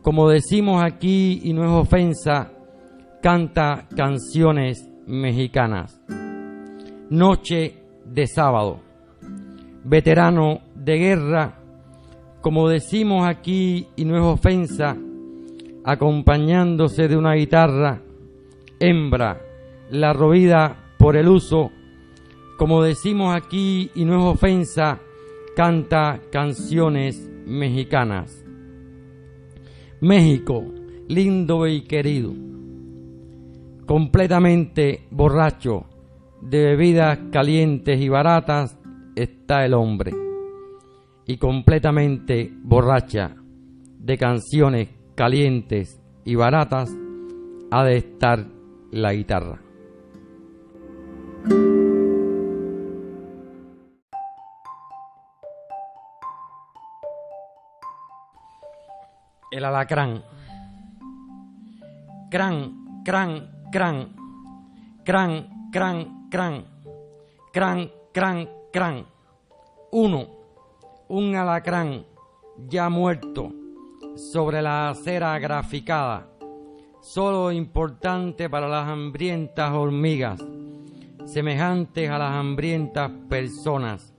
como 0.00 0.30
decimos 0.30 0.82
aquí 0.82 1.42
y 1.44 1.52
no 1.52 1.62
es 1.62 1.70
ofensa, 1.70 2.52
canta 3.20 3.86
canciones 3.94 4.88
mexicanas. 5.06 6.00
Noche 7.10 7.82
de 8.06 8.26
sábado. 8.26 8.80
Veterano 9.84 10.60
de 10.74 10.96
guerra, 10.96 11.58
como 12.40 12.66
decimos 12.66 13.28
aquí 13.28 13.88
y 13.94 14.06
no 14.06 14.16
es 14.16 14.22
ofensa, 14.22 14.96
acompañándose 15.84 17.08
de 17.08 17.16
una 17.16 17.34
guitarra, 17.34 18.02
hembra, 18.78 19.40
la 19.90 20.12
roída 20.12 20.94
por 20.98 21.16
el 21.16 21.28
uso, 21.28 21.70
como 22.58 22.82
decimos 22.82 23.34
aquí 23.34 23.90
y 23.94 24.04
no 24.04 24.18
es 24.18 24.36
ofensa, 24.36 25.00
canta 25.56 26.20
canciones 26.30 27.30
mexicanas. 27.46 28.44
México, 30.00 30.64
lindo 31.08 31.66
y 31.66 31.82
querido 31.82 32.32
completamente 33.86 35.06
borracho 35.10 35.84
de 36.40 36.64
bebidas 36.64 37.18
calientes 37.30 38.00
y 38.00 38.08
baratas 38.08 38.78
está 39.14 39.64
el 39.64 39.74
hombre 39.74 40.12
y 41.26 41.36
completamente 41.36 42.50
borracha 42.62 43.36
de 43.98 44.16
canciones 44.16 44.88
calientes 45.22 46.02
y 46.24 46.34
baratas 46.34 46.90
ha 47.70 47.84
de 47.84 47.96
estar 47.96 48.44
la 48.90 49.12
guitarra. 49.12 49.60
El 59.52 59.64
alacrán. 59.64 60.24
Cran, 62.28 63.04
cran, 63.04 63.68
cran. 63.70 64.16
Cran, 65.04 65.70
cran, 65.70 66.28
cran. 66.30 66.64
Cran, 67.52 67.90
cran, 68.12 68.48
cran. 68.72 69.06
Uno. 69.92 70.26
Un 71.06 71.36
alacrán 71.36 72.04
ya 72.68 72.88
muerto 72.88 73.61
sobre 74.14 74.62
la 74.62 74.90
acera 74.90 75.38
graficada, 75.38 76.28
solo 77.00 77.50
importante 77.50 78.48
para 78.50 78.68
las 78.68 78.88
hambrientas 78.88 79.72
hormigas, 79.72 80.40
semejantes 81.24 82.10
a 82.10 82.18
las 82.18 82.32
hambrientas 82.32 83.10
personas, 83.28 84.14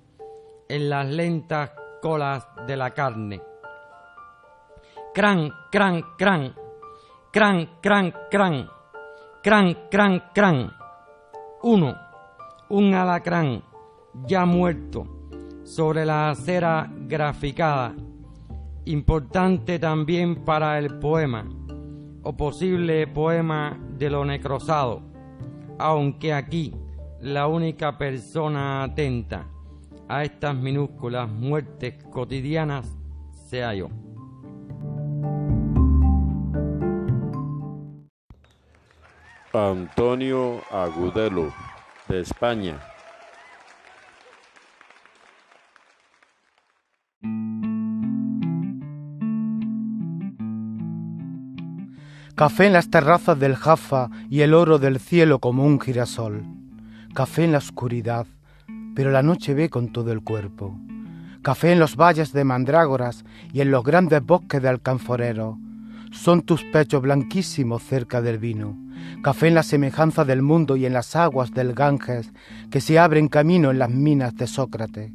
en 0.68 0.90
las 0.90 1.08
lentas 1.08 1.72
colas 2.02 2.46
de 2.68 2.78
la 2.78 2.92
carne. 2.92 3.42
Cran, 5.14 5.52
cran, 5.72 6.04
cran, 6.18 6.56
cran, 7.32 7.70
cran, 7.82 8.14
cran, 8.32 8.70
cran, 9.44 9.78
cran, 9.92 10.24
cran. 10.34 10.72
Uno, 11.62 11.96
un 12.70 12.94
alacrán 12.94 13.64
ya 14.26 14.46
muerto 14.46 15.08
sobre 15.64 16.06
la 16.06 16.32
acera 16.32 16.90
graficada, 16.92 17.94
importante 18.86 19.80
también 19.80 20.44
para 20.44 20.78
el 20.80 21.00
poema, 21.00 21.46
o 22.24 22.36
posible 22.36 23.08
poema 23.08 23.78
de 23.98 24.10
lo 24.10 24.26
necrosado, 24.26 25.02
aunque 25.80 26.34
aquí 26.34 26.74
la 27.22 27.48
única 27.48 27.98
persona 27.98 28.84
atenta 28.84 29.48
a 30.08 30.24
estas 30.24 30.56
minúsculas 30.56 31.30
muertes 31.30 32.04
cotidianas 32.12 32.96
sea 33.50 33.74
yo. 33.74 33.90
Antonio 39.54 40.62
Agudelo, 40.72 41.54
de 42.08 42.22
España. 42.22 42.93
Café 52.36 52.66
en 52.66 52.74
las 52.74 52.90
terrazas 52.90 53.40
del 53.40 53.56
Jaffa 53.56 54.10
y 54.30 54.42
el 54.42 54.54
oro 54.54 54.80
del 54.80 55.00
cielo 55.00 55.40
como 55.40 55.66
un 55.66 55.80
girasol. 55.80 56.44
Café 57.14 57.44
en 57.44 57.52
la 57.52 57.60
oscuridad, 57.60 58.26
pero 58.96 59.12
la 59.12 59.22
noche 59.22 59.54
ve 59.54 59.70
con 59.70 59.92
todo 59.92 60.12
el 60.12 60.22
cuerpo. 60.22 60.76
Café 61.42 61.72
en 61.72 61.80
los 61.80 61.96
valles 61.96 62.34
de 62.34 62.44
mandrágoras 62.44 63.24
y 63.54 63.62
en 63.62 63.72
los 63.72 63.84
grandes 63.84 64.26
bosques 64.26 64.62
de 64.62 64.70
alcanforero. 64.70 65.58
Son 66.12 66.42
tus 66.42 66.64
pechos 66.64 67.02
blanquísimos 67.02 67.84
cerca 67.84 68.22
del 68.22 68.38
vino 68.38 68.78
café 69.22 69.48
en 69.48 69.56
la 69.56 69.64
semejanza 69.64 70.26
del 70.26 70.42
mundo 70.42 70.76
y 70.76 70.86
en 70.86 70.94
las 70.94 71.16
aguas 71.16 71.52
del 71.52 71.74
Ganges 71.74 72.32
que 72.70 72.82
se 72.82 73.00
abren 73.00 73.30
camino 73.30 73.72
en 73.72 73.80
las 73.80 73.90
minas 73.90 74.36
de 74.36 74.48
Sócrates 74.48 75.12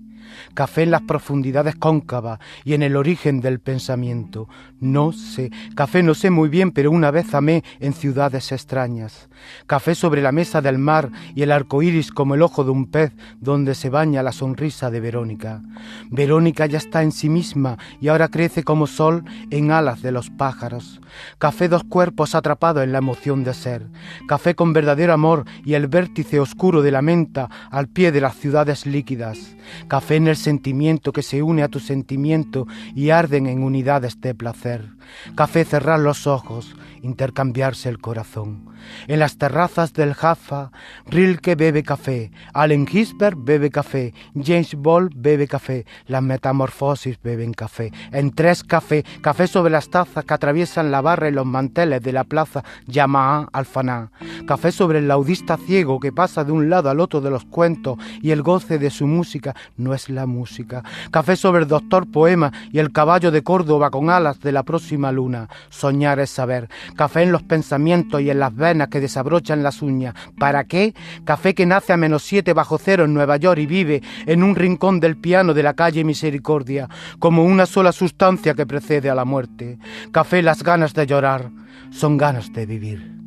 café 0.54 0.82
en 0.82 0.90
las 0.90 1.02
profundidades 1.02 1.76
cóncavas 1.76 2.38
y 2.64 2.74
en 2.74 2.82
el 2.82 2.96
origen 2.96 3.40
del 3.40 3.60
pensamiento. 3.60 4.48
No 4.80 5.12
sé, 5.12 5.50
café 5.74 6.02
no 6.02 6.14
sé 6.14 6.30
muy 6.30 6.48
bien, 6.48 6.70
pero 6.70 6.90
una 6.90 7.10
vez 7.10 7.34
amé 7.34 7.64
en 7.80 7.92
ciudades 7.92 8.52
extrañas. 8.52 9.28
Café 9.66 9.94
sobre 9.94 10.22
la 10.22 10.32
mesa 10.32 10.60
del 10.60 10.78
mar 10.78 11.10
y 11.34 11.42
el 11.42 11.52
arco 11.52 11.82
iris 11.82 12.10
como 12.10 12.34
el 12.34 12.42
ojo 12.42 12.64
de 12.64 12.70
un 12.70 12.86
pez 12.86 13.12
donde 13.40 13.74
se 13.74 13.90
baña 13.90 14.22
la 14.22 14.32
sonrisa 14.32 14.90
de 14.90 15.00
Verónica. 15.00 15.62
Verónica 16.10 16.66
ya 16.66 16.78
está 16.78 17.02
en 17.02 17.12
sí 17.12 17.28
misma 17.28 17.78
y 18.00 18.08
ahora 18.08 18.28
crece 18.28 18.62
como 18.64 18.86
sol 18.86 19.24
en 19.50 19.70
alas 19.70 20.02
de 20.02 20.12
los 20.12 20.30
pájaros. 20.30 21.00
Café 21.38 21.68
dos 21.68 21.84
cuerpos 21.84 22.34
atrapados 22.34 22.84
en 22.84 22.92
la 22.92 22.98
emoción 22.98 23.44
de 23.44 23.54
ser. 23.54 23.86
Café 24.26 24.54
con 24.54 24.72
verdadero 24.72 25.12
amor 25.12 25.44
y 25.64 25.74
el 25.74 25.88
vértice 25.88 26.40
oscuro 26.40 26.82
de 26.82 26.90
la 26.90 27.02
menta 27.02 27.48
al 27.70 27.88
pie 27.88 28.12
de 28.12 28.20
las 28.20 28.36
ciudades 28.36 28.86
líquidas. 28.86 29.56
Café 29.88 30.17
en 30.18 30.28
el 30.28 30.36
sentimiento 30.36 31.12
que 31.12 31.22
se 31.22 31.42
une 31.42 31.62
a 31.62 31.68
tu 31.68 31.80
sentimiento 31.80 32.66
y 32.94 33.10
arden 33.10 33.46
en 33.46 33.62
unidades 33.62 34.20
de 34.20 34.34
placer. 34.34 34.90
Café 35.34 35.64
cerrar 35.64 36.00
los 36.00 36.26
ojos, 36.26 36.74
intercambiarse 37.02 37.88
el 37.88 37.98
corazón. 37.98 38.68
En 39.06 39.18
las 39.18 39.38
terrazas 39.38 39.92
del 39.92 40.14
Jaffa, 40.14 40.70
Rilke 41.06 41.54
bebe 41.54 41.82
café, 41.82 42.30
Allen 42.52 42.86
Ginsberg 42.86 43.36
bebe 43.36 43.70
café, 43.70 44.14
James 44.34 44.74
Ball 44.74 45.10
bebe 45.14 45.46
café, 45.46 45.84
las 46.06 46.22
metamorfosis 46.22 47.18
beben 47.22 47.52
café. 47.52 47.92
En 48.12 48.32
tres 48.32 48.64
café, 48.64 49.04
café 49.20 49.46
sobre 49.46 49.70
las 49.70 49.90
tazas 49.90 50.24
que 50.24 50.34
atraviesan 50.34 50.90
la 50.90 51.00
barra 51.00 51.28
y 51.28 51.32
los 51.32 51.46
manteles 51.46 52.02
de 52.02 52.12
la 52.12 52.24
plaza 52.24 52.64
Yamaa 52.86 53.48
Alfaná. 53.52 54.10
Café 54.46 54.72
sobre 54.72 54.98
el 54.98 55.08
laudista 55.08 55.56
ciego 55.56 56.00
que 56.00 56.12
pasa 56.12 56.44
de 56.44 56.52
un 56.52 56.70
lado 56.70 56.90
al 56.90 57.00
otro 57.00 57.20
de 57.20 57.30
los 57.30 57.44
cuentos 57.44 57.98
y 58.22 58.30
el 58.30 58.42
goce 58.42 58.78
de 58.78 58.90
su 58.90 59.06
música 59.06 59.54
no 59.76 59.94
es 59.94 60.07
la 60.08 60.26
música. 60.26 60.82
Café 61.10 61.36
sobre 61.36 61.62
el 61.62 61.68
doctor 61.68 62.10
poema 62.10 62.52
y 62.72 62.78
el 62.78 62.92
caballo 62.92 63.30
de 63.30 63.42
Córdoba 63.42 63.90
con 63.90 64.10
alas 64.10 64.40
de 64.40 64.52
la 64.52 64.62
próxima 64.62 65.12
luna. 65.12 65.48
Soñar 65.70 66.20
es 66.20 66.30
saber. 66.30 66.68
Café 66.96 67.22
en 67.22 67.32
los 67.32 67.42
pensamientos 67.42 68.20
y 68.20 68.30
en 68.30 68.38
las 68.38 68.54
venas 68.54 68.88
que 68.88 69.00
desabrochan 69.00 69.62
las 69.62 69.82
uñas. 69.82 70.14
¿Para 70.38 70.64
qué? 70.64 70.94
Café 71.24 71.54
que 71.54 71.66
nace 71.66 71.92
a 71.92 71.96
menos 71.96 72.22
siete 72.22 72.52
bajo 72.52 72.78
cero 72.78 73.04
en 73.04 73.14
Nueva 73.14 73.36
York 73.36 73.60
y 73.60 73.66
vive 73.66 74.02
en 74.26 74.42
un 74.42 74.54
rincón 74.54 75.00
del 75.00 75.16
piano 75.16 75.54
de 75.54 75.62
la 75.62 75.74
calle 75.74 76.04
Misericordia, 76.04 76.88
como 77.18 77.44
una 77.44 77.66
sola 77.66 77.92
sustancia 77.92 78.54
que 78.54 78.66
precede 78.66 79.10
a 79.10 79.14
la 79.14 79.24
muerte. 79.24 79.78
Café 80.12 80.42
las 80.42 80.62
ganas 80.62 80.94
de 80.94 81.06
llorar 81.06 81.50
son 81.90 82.16
ganas 82.16 82.52
de 82.52 82.66
vivir. 82.66 83.17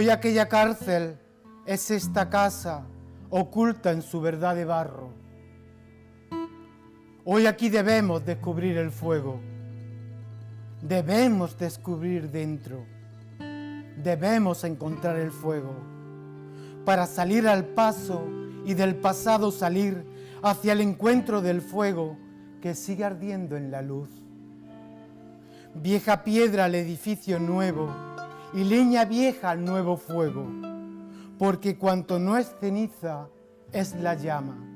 Hoy 0.00 0.08
aquella 0.08 0.48
cárcel 0.48 1.18
es 1.66 1.90
esta 1.90 2.30
casa 2.30 2.86
oculta 3.28 3.92
en 3.92 4.00
su 4.00 4.22
verdad 4.22 4.56
de 4.56 4.64
barro. 4.64 5.10
Hoy 7.26 7.44
aquí 7.44 7.68
debemos 7.68 8.24
descubrir 8.24 8.78
el 8.78 8.92
fuego. 8.92 9.42
Debemos 10.80 11.58
descubrir 11.58 12.30
dentro. 12.30 12.86
Debemos 14.02 14.64
encontrar 14.64 15.18
el 15.18 15.30
fuego 15.30 15.74
para 16.86 17.06
salir 17.06 17.46
al 17.46 17.66
paso 17.66 18.26
y 18.64 18.72
del 18.72 18.94
pasado 18.94 19.52
salir 19.52 20.06
hacia 20.42 20.72
el 20.72 20.80
encuentro 20.80 21.42
del 21.42 21.60
fuego 21.60 22.16
que 22.62 22.74
sigue 22.74 23.04
ardiendo 23.04 23.54
en 23.54 23.70
la 23.70 23.82
luz. 23.82 24.08
Vieja 25.74 26.24
piedra 26.24 26.64
al 26.64 26.74
edificio 26.74 27.38
nuevo 27.38 28.09
y 28.52 28.64
leña 28.64 29.04
vieja 29.04 29.50
al 29.50 29.64
nuevo 29.64 29.96
fuego, 29.96 30.46
porque 31.38 31.76
cuanto 31.76 32.18
no 32.18 32.36
es 32.36 32.54
ceniza 32.60 33.28
es 33.72 33.94
la 33.94 34.14
llama. 34.14 34.66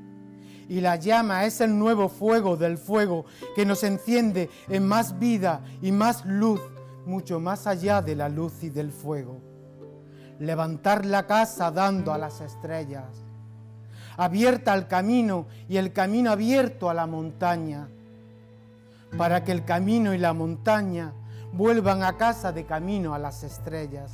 Y 0.68 0.80
la 0.80 0.96
llama 0.96 1.44
es 1.44 1.60
el 1.60 1.78
nuevo 1.78 2.08
fuego 2.08 2.56
del 2.56 2.78
fuego 2.78 3.26
que 3.54 3.66
nos 3.66 3.82
enciende 3.84 4.48
en 4.68 4.86
más 4.86 5.18
vida 5.18 5.62
y 5.82 5.92
más 5.92 6.24
luz, 6.24 6.60
mucho 7.04 7.38
más 7.38 7.66
allá 7.66 8.00
de 8.00 8.16
la 8.16 8.28
luz 8.28 8.62
y 8.62 8.70
del 8.70 8.90
fuego. 8.90 9.40
Levantar 10.38 11.04
la 11.04 11.26
casa 11.26 11.70
dando 11.70 12.12
a 12.12 12.18
las 12.18 12.40
estrellas, 12.40 13.04
abierta 14.16 14.72
al 14.72 14.88
camino 14.88 15.46
y 15.68 15.76
el 15.76 15.92
camino 15.92 16.30
abierto 16.30 16.88
a 16.88 16.94
la 16.94 17.06
montaña, 17.06 17.88
para 19.18 19.44
que 19.44 19.52
el 19.52 19.64
camino 19.64 20.14
y 20.14 20.18
la 20.18 20.32
montaña 20.32 21.12
vuelvan 21.56 22.02
a 22.02 22.16
casa 22.16 22.50
de 22.52 22.64
camino 22.64 23.14
a 23.14 23.18
las 23.18 23.44
estrellas. 23.44 24.10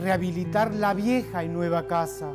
Rehabilitar 0.00 0.74
la 0.74 0.94
vieja 0.94 1.42
y 1.42 1.48
nueva 1.48 1.88
casa 1.88 2.30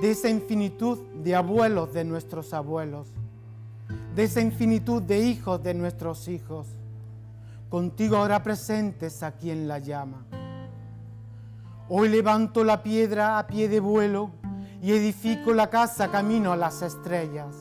de 0.00 0.12
esa 0.12 0.28
infinitud 0.28 0.98
de 1.24 1.34
abuelos 1.34 1.92
de 1.92 2.04
nuestros 2.04 2.54
abuelos, 2.54 3.08
de 4.14 4.24
esa 4.24 4.40
infinitud 4.40 5.02
de 5.02 5.18
hijos 5.18 5.60
de 5.62 5.74
nuestros 5.74 6.28
hijos, 6.28 6.68
contigo 7.68 8.16
ahora 8.16 8.44
presentes 8.44 9.24
aquí 9.24 9.50
en 9.50 9.66
la 9.66 9.80
llama. 9.80 10.24
Hoy 11.88 12.08
levanto 12.10 12.62
la 12.62 12.82
piedra 12.82 13.40
a 13.40 13.46
pie 13.48 13.68
de 13.68 13.80
vuelo 13.80 14.30
y 14.80 14.92
edifico 14.92 15.52
la 15.52 15.68
casa 15.68 16.12
camino 16.12 16.52
a 16.52 16.56
las 16.56 16.82
estrellas. 16.82 17.56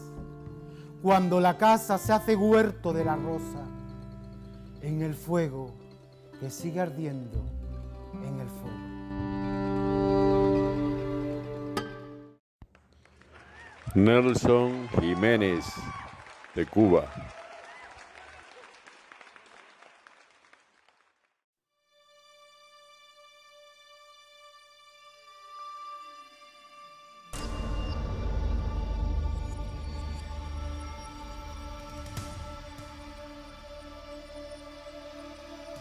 Cuando 1.01 1.39
la 1.39 1.57
casa 1.57 1.97
se 1.97 2.13
hace 2.13 2.35
huerto 2.35 2.93
de 2.93 3.05
la 3.05 3.15
rosa, 3.15 3.63
en 4.88 5.01
el 5.01 5.13
fuego 5.13 5.73
que 6.39 6.49
sigue 6.49 6.79
ardiendo 6.79 7.43
en 8.25 8.39
el 8.39 8.47
fuego. 8.47 8.77
Nelson 13.95 14.88
Jiménez 14.99 15.65
de 16.55 16.65
Cuba. 16.65 17.05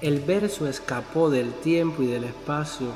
El 0.06 0.20
verso 0.20 0.68
escapó 0.68 1.30
del 1.30 1.52
tiempo 1.52 2.00
y 2.00 2.06
del 2.06 2.22
espacio 2.22 2.92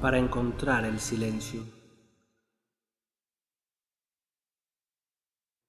para 0.00 0.16
encontrar 0.16 0.86
el 0.86 1.00
silencio. 1.00 1.64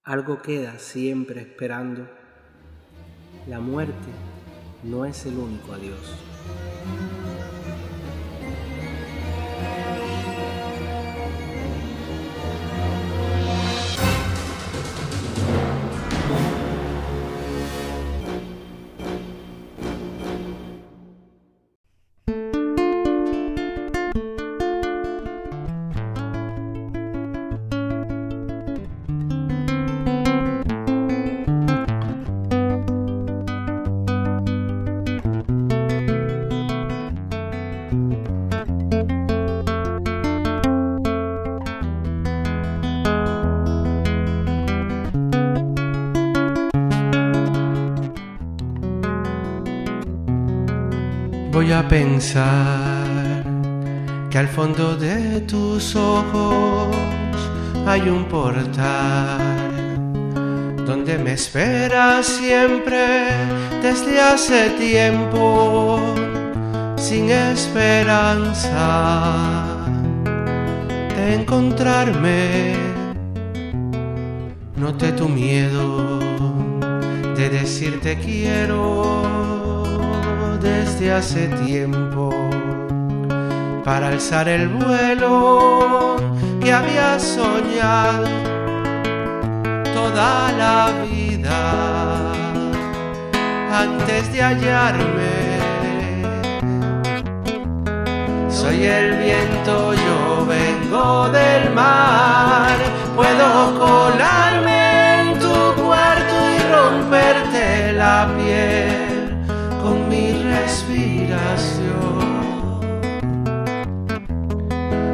Algo 0.05 0.41
queda 0.41 0.79
siempre 0.79 1.41
esperando. 1.41 2.09
La 3.49 3.59
muerte 3.59 4.07
no 4.83 5.03
es 5.03 5.25
el 5.25 5.37
único 5.37 5.73
adiós. 5.73 6.15
Pensar 52.17 53.43
que 54.31 54.39
al 54.39 54.47
fondo 54.47 54.97
de 54.97 55.41
tus 55.41 55.95
ojos 55.95 56.95
hay 57.85 58.09
un 58.09 58.25
portal 58.25 59.39
donde 60.83 61.19
me 61.19 61.33
espera 61.33 62.23
siempre 62.23 63.27
desde 63.83 64.19
hace 64.19 64.71
tiempo 64.79 65.99
sin 66.95 67.29
esperanza 67.29 68.79
de 71.15 71.35
encontrarme. 71.35 72.73
Noté 74.75 75.11
tu 75.11 75.29
miedo 75.29 76.19
de 77.35 77.49
decirte 77.49 78.17
quiero 78.17 79.46
hace 81.05 81.47
tiempo 81.63 82.31
para 83.85 84.07
alzar 84.07 84.49
el 84.49 84.67
vuelo 84.67 86.15
que 86.59 86.73
había 86.73 87.19
soñado 87.19 88.25
toda 89.93 90.51
la 90.53 90.89
vida 91.05 92.31
antes 93.71 94.33
de 94.33 94.41
hallarme. 94.41 95.35
Soy 98.49 98.85
el 98.85 99.17
viento, 99.17 99.93
yo 99.93 100.47
vengo 100.47 101.29
del 101.29 101.73
mar, 101.75 102.75
puedo 103.15 103.79
colarme 103.79 105.21
en 105.21 105.39
tu 105.39 105.83
cuarto 105.83 106.35
y 106.55 106.73
romperte 106.73 107.93
la 107.93 108.27
piel 108.35 108.76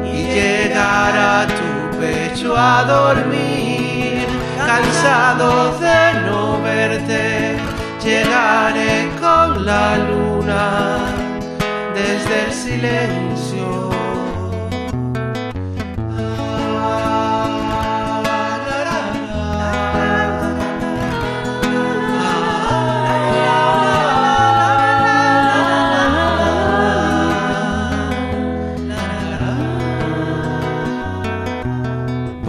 y 0.04 0.26
llegar 0.34 1.16
a 1.16 1.46
tu 1.46 1.98
pecho 1.98 2.56
a 2.56 2.84
dormir, 2.84 4.26
cansado 4.56 5.76
de 5.80 6.20
no 6.26 6.62
verte, 6.62 7.56
llegaré 8.04 9.10
con 9.20 9.66
la 9.66 9.98
luna 9.98 10.98
desde 11.94 12.44
el 12.46 12.52
silencio. 12.52 13.43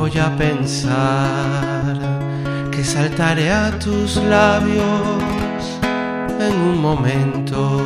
Voy 0.08 0.20
a 0.20 0.30
pensar 0.38 1.98
que 2.70 2.84
saltaré 2.84 3.52
a 3.52 3.72
tus 3.80 4.18
labios 4.18 5.80
en 6.40 6.54
un 6.54 6.80
momento 6.80 7.82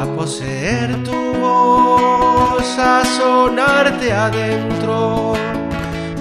a 0.00 0.06
poseer 0.16 1.04
tu 1.04 1.34
voz, 1.38 2.78
a 2.78 3.04
sonarte 3.04 4.10
adentro, 4.10 5.34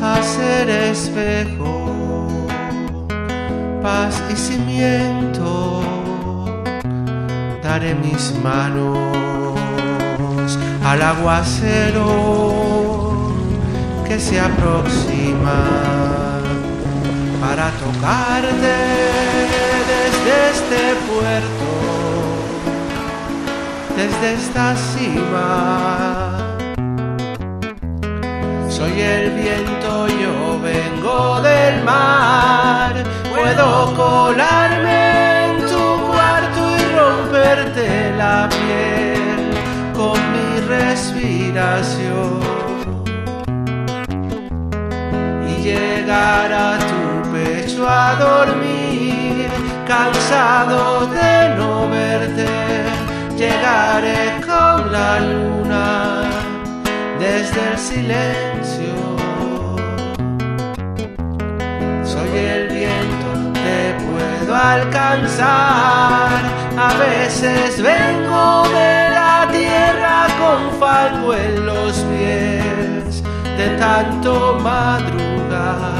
a 0.01 0.21
ser 0.21 0.69
espejo, 0.71 2.37
paz 3.81 4.21
y 4.29 4.35
cimiento. 4.35 5.81
Daré 7.63 7.95
mis 7.95 8.33
manos 8.43 9.07
al 10.83 11.01
aguacero 11.01 12.56
que 14.07 14.19
se 14.19 14.39
aproxima 14.39 15.59
para 17.41 17.69
tocarte 17.71 18.75
desde 19.91 20.49
este 20.51 20.95
puerto 21.09 21.87
desde 23.97 24.33
esta 24.33 24.75
cima. 24.75 26.37
Soy 28.69 29.01
el 29.01 29.31
viento, 29.31 30.07
yo 30.07 30.59
vengo 30.61 31.41
del 31.41 31.83
mar. 31.83 32.93
Puedo 33.29 33.95
colarme 33.95 35.45
en 35.45 35.65
tu 35.65 35.83
cuarto 36.11 36.61
y 36.77 36.83
romperte 36.95 38.13
la 38.15 38.47
piel 38.49 39.49
con 39.95 40.17
mi 40.33 40.59
respiración. 40.61 42.56
Llegar 45.67 46.51
a 46.53 46.77
tu 46.89 47.31
pecho 47.31 47.87
a 47.87 48.15
dormir, 48.15 49.49
cansado 49.85 51.07
de 51.07 51.55
no 51.57 51.89
verte 51.89 52.47
llegaré 53.37 54.39
con 54.41 54.91
la 54.91 55.19
luna 55.19 56.23
desde 57.19 57.71
el 57.71 57.77
silencio. 57.77 58.95
Soy 62.03 62.31
el 62.35 62.67
viento, 62.69 63.29
te 63.53 63.95
puedo 64.05 64.55
alcanzar. 64.55 66.29
A 66.77 66.93
veces 66.97 67.81
vengo 67.81 68.63
de 68.69 69.09
la 69.09 69.47
tierra 69.51 70.27
con 70.41 70.79
fango 70.79 71.33
en 71.33 71.65
los 71.65 71.93
pies 72.11 73.23
de 73.57 73.69
tanto 73.79 74.59
madrugar. 74.61 75.26
나 75.67 75.96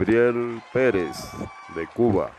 Gabriel 0.00 0.62
Pérez 0.72 1.30
de 1.76 1.86
Cuba. 1.94 2.30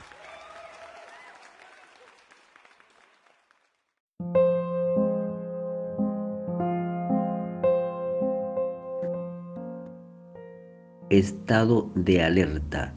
Estado 11.12 11.92
de 11.94 12.24
alerta. 12.24 12.96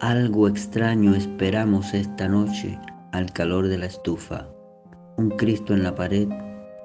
Algo 0.00 0.48
extraño 0.48 1.14
esperamos 1.14 1.92
esta 1.92 2.26
noche 2.28 2.78
al 3.12 3.30
calor 3.30 3.68
de 3.68 3.76
la 3.76 3.84
estufa. 3.84 4.48
Un 5.18 5.28
Cristo 5.28 5.74
en 5.74 5.82
la 5.82 5.94
pared, 5.94 6.28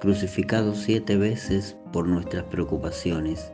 crucificado 0.02 0.74
siete 0.74 1.16
veces 1.16 1.78
por 1.90 2.06
nuestras 2.06 2.44
preocupaciones. 2.44 3.50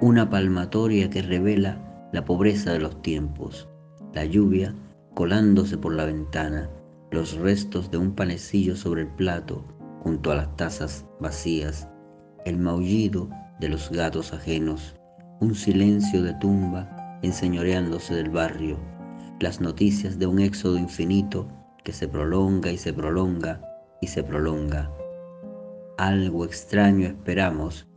Una 0.00 0.30
palmatoria 0.30 1.10
que 1.10 1.22
revela 1.22 1.89
la 2.12 2.24
pobreza 2.24 2.72
de 2.72 2.80
los 2.80 3.00
tiempos. 3.02 3.68
La 4.14 4.24
lluvia 4.24 4.74
colándose 5.14 5.78
por 5.78 5.94
la 5.94 6.04
ventana. 6.04 6.68
Los 7.10 7.36
restos 7.36 7.90
de 7.90 7.98
un 7.98 8.14
panecillo 8.14 8.76
sobre 8.76 9.02
el 9.02 9.08
plato 9.08 9.64
junto 10.02 10.30
a 10.32 10.36
las 10.36 10.56
tazas 10.56 11.04
vacías. 11.20 11.88
El 12.44 12.58
maullido 12.58 13.28
de 13.58 13.68
los 13.68 13.90
gatos 13.90 14.32
ajenos 14.32 14.94
un 15.40 15.54
silencio 15.54 16.22
de 16.22 16.34
tumba 16.34 17.18
enseñoreándose 17.22 18.14
del 18.14 18.28
barrio, 18.28 18.76
las 19.40 19.58
noticias 19.60 20.18
de 20.18 20.26
un 20.26 20.38
éxodo 20.38 20.76
infinito 20.76 21.48
que 21.82 21.92
se 21.92 22.06
prolonga 22.06 22.70
y 22.70 22.76
se 22.76 22.92
prolonga 22.92 23.60
y 24.02 24.06
se 24.06 24.22
prolonga. 24.22 24.90
Algo 25.96 26.44
extraño 26.44 27.06
esperamos. 27.06 27.88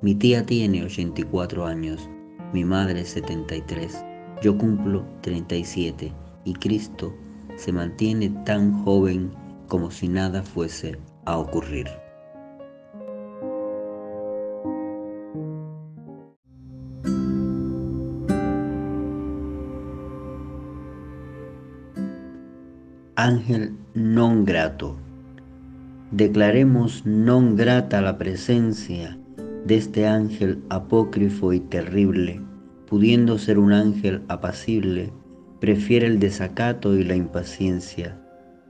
Mi 0.00 0.14
tía 0.14 0.46
tiene 0.46 0.84
84 0.84 1.66
años, 1.66 2.08
mi 2.52 2.64
madre 2.64 3.04
73, 3.04 4.04
yo 4.42 4.56
cumplo 4.56 5.04
37 5.22 6.12
y 6.44 6.52
Cristo 6.54 7.14
se 7.56 7.72
mantiene 7.72 8.30
tan 8.44 8.84
joven 8.84 9.30
como 9.68 9.90
si 9.90 10.08
nada 10.08 10.42
fuese 10.42 10.98
a 11.24 11.38
ocurrir. 11.38 11.86
ángel 23.26 23.74
non 23.94 24.44
grato. 24.44 24.96
Declaremos 26.12 27.02
non 27.04 27.56
grata 27.56 28.00
la 28.00 28.14
presencia 28.14 29.18
de 29.66 29.76
este 29.76 30.06
ángel 30.06 30.62
apócrifo 30.68 31.52
y 31.52 31.58
terrible, 31.58 32.40
pudiendo 32.86 33.36
ser 33.36 33.58
un 33.58 33.72
ángel 33.72 34.22
apacible, 34.28 35.12
prefiere 35.60 36.06
el 36.06 36.20
desacato 36.20 36.94
y 36.94 37.02
la 37.02 37.16
impaciencia. 37.16 38.16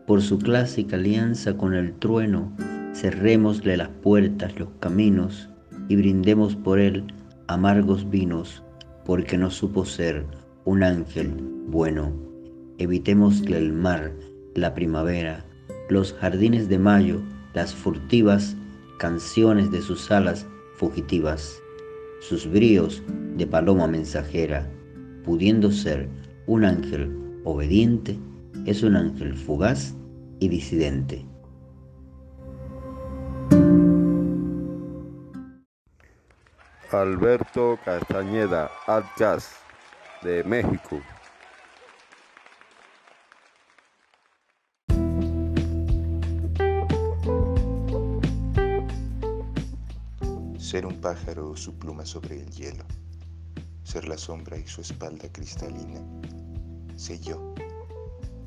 Por 0.06 0.22
su 0.22 0.38
clásica 0.38 0.96
alianza 0.96 1.58
con 1.58 1.74
el 1.74 1.92
trueno, 1.98 2.50
cerrémosle 2.94 3.76
las 3.76 3.88
puertas, 3.88 4.58
los 4.58 4.70
caminos, 4.80 5.50
y 5.88 5.96
brindemos 5.96 6.56
por 6.56 6.78
él 6.78 7.04
amargos 7.46 8.08
vinos, 8.08 8.62
porque 9.04 9.36
no 9.36 9.50
supo 9.50 9.84
ser 9.84 10.24
un 10.64 10.82
ángel 10.82 11.28
bueno. 11.68 12.10
Evitémosle 12.78 13.58
el 13.58 13.72
mar, 13.74 14.12
la 14.54 14.72
primavera, 14.72 15.44
los 15.90 16.14
jardines 16.14 16.70
de 16.70 16.78
mayo, 16.78 17.20
las 17.52 17.74
furtivas 17.74 18.56
canciones 18.98 19.70
de 19.70 19.82
sus 19.82 20.10
alas 20.10 20.46
fugitivas, 20.76 21.62
sus 22.20 22.50
bríos 22.50 23.02
de 23.36 23.46
paloma 23.46 23.86
mensajera, 23.86 24.68
pudiendo 25.24 25.70
ser 25.70 26.08
un 26.46 26.64
ángel 26.64 27.40
obediente, 27.44 28.18
es 28.64 28.82
un 28.82 28.96
ángel 28.96 29.34
fugaz 29.34 29.94
y 30.40 30.48
disidente. 30.48 31.24
Alberto 36.92 37.78
Castañeda, 37.84 38.70
Jazz, 39.18 39.56
de 40.22 40.44
México. 40.44 41.00
Ser 50.66 50.84
un 50.84 51.00
pájaro 51.00 51.50
o 51.50 51.56
su 51.56 51.78
pluma 51.78 52.04
sobre 52.04 52.40
el 52.40 52.50
hielo, 52.50 52.84
ser 53.84 54.08
la 54.08 54.18
sombra 54.18 54.58
y 54.58 54.66
su 54.66 54.80
espalda 54.80 55.28
cristalina, 55.30 56.00
sé 56.96 57.20
yo. 57.20 57.54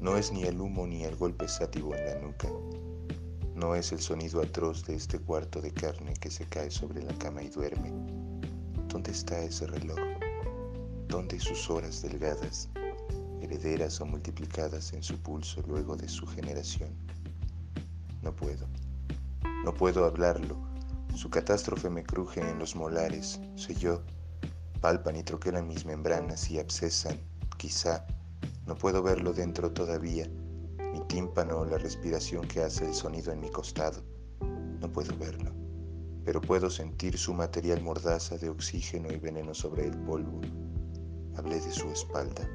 No 0.01 0.17
es 0.17 0.29
ni 0.33 0.43
el 0.43 0.59
humo 0.59 0.85
ni 0.85 1.05
el 1.05 1.15
golpe 1.15 1.47
sátivo 1.47 1.95
en 1.95 2.05
la 2.05 2.15
nuca, 2.15 2.49
no 3.55 3.73
es 3.73 3.93
el 3.93 4.01
sonido 4.01 4.41
atroz 4.41 4.85
de 4.85 4.95
este 4.95 5.17
cuarto 5.17 5.61
de 5.61 5.71
carne 5.71 6.13
que 6.15 6.29
se 6.29 6.43
cae 6.43 6.69
sobre 6.69 7.01
la 7.01 7.17
cama 7.19 7.41
y 7.41 7.47
duerme. 7.47 7.89
¿Dónde 8.89 9.11
está 9.11 9.41
ese 9.41 9.67
reloj? 9.67 9.99
¿Dónde 11.07 11.39
sus 11.39 11.69
horas 11.69 12.01
delgadas, 12.01 12.67
herederas 13.41 14.01
o 14.01 14.05
multiplicadas 14.05 14.91
en 14.91 15.03
su 15.03 15.17
pulso 15.19 15.63
luego 15.65 15.95
de 15.95 16.09
su 16.09 16.27
generación? 16.27 16.89
No 18.21 18.35
puedo, 18.35 18.67
no 19.63 19.73
puedo 19.73 20.03
hablarlo 20.03 20.68
su 21.15 21.29
catástrofe 21.29 21.89
me 21.89 22.03
cruje 22.03 22.39
en 22.39 22.59
los 22.59 22.75
molares, 22.75 23.39
soy 23.55 23.75
yo. 23.75 24.01
Palpan 24.79 25.17
y 25.17 25.23
troquelan 25.23 25.67
mis 25.67 25.85
membranas 25.85 26.49
y 26.49 26.59
abscesan, 26.59 27.19
quizá. 27.57 28.05
No 28.65 28.75
puedo 28.75 29.03
verlo 29.03 29.33
dentro 29.33 29.71
todavía, 29.71 30.29
mi 30.93 31.01
tímpano 31.07 31.65
la 31.65 31.77
respiración 31.77 32.47
que 32.47 32.61
hace 32.61 32.85
el 32.85 32.93
sonido 32.93 33.33
en 33.33 33.41
mi 33.41 33.49
costado. 33.49 34.01
No 34.79 34.91
puedo 34.91 35.13
verlo, 35.17 35.51
pero 36.23 36.39
puedo 36.39 36.69
sentir 36.69 37.17
su 37.17 37.33
material 37.33 37.81
mordaza 37.81 38.37
de 38.37 38.49
oxígeno 38.49 39.11
y 39.11 39.17
veneno 39.17 39.53
sobre 39.53 39.87
el 39.87 39.97
polvo. 39.97 40.39
Hablé 41.35 41.59
de 41.59 41.71
su 41.71 41.89
espalda. 41.89 42.47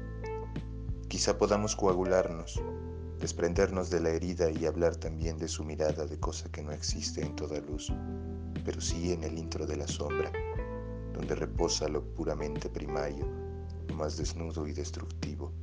Quizá 1.07 1.37
podamos 1.37 1.75
coagularnos, 1.75 2.59
desprendernos 3.19 3.91
de 3.91 3.99
la 3.99 4.09
herida 4.09 4.49
y 4.49 4.65
hablar 4.65 4.95
también 4.95 5.37
de 5.37 5.47
su 5.47 5.63
mirada 5.63 6.07
de 6.07 6.19
cosa 6.19 6.49
que 6.51 6.63
no 6.63 6.71
existe 6.71 7.21
en 7.21 7.35
toda 7.35 7.59
luz 7.59 7.91
pero 8.65 8.81
sí 8.81 9.13
en 9.13 9.23
el 9.23 9.37
intro 9.37 9.67
de 9.67 9.77
la 9.77 9.87
sombra, 9.87 10.31
donde 11.13 11.35
reposa 11.35 11.87
lo 11.87 12.03
puramente 12.03 12.67
primario, 12.67 13.25
lo 13.87 13.95
más 13.95 14.17
desnudo 14.17 14.67
y 14.67 14.73
destructivo. 14.73 15.53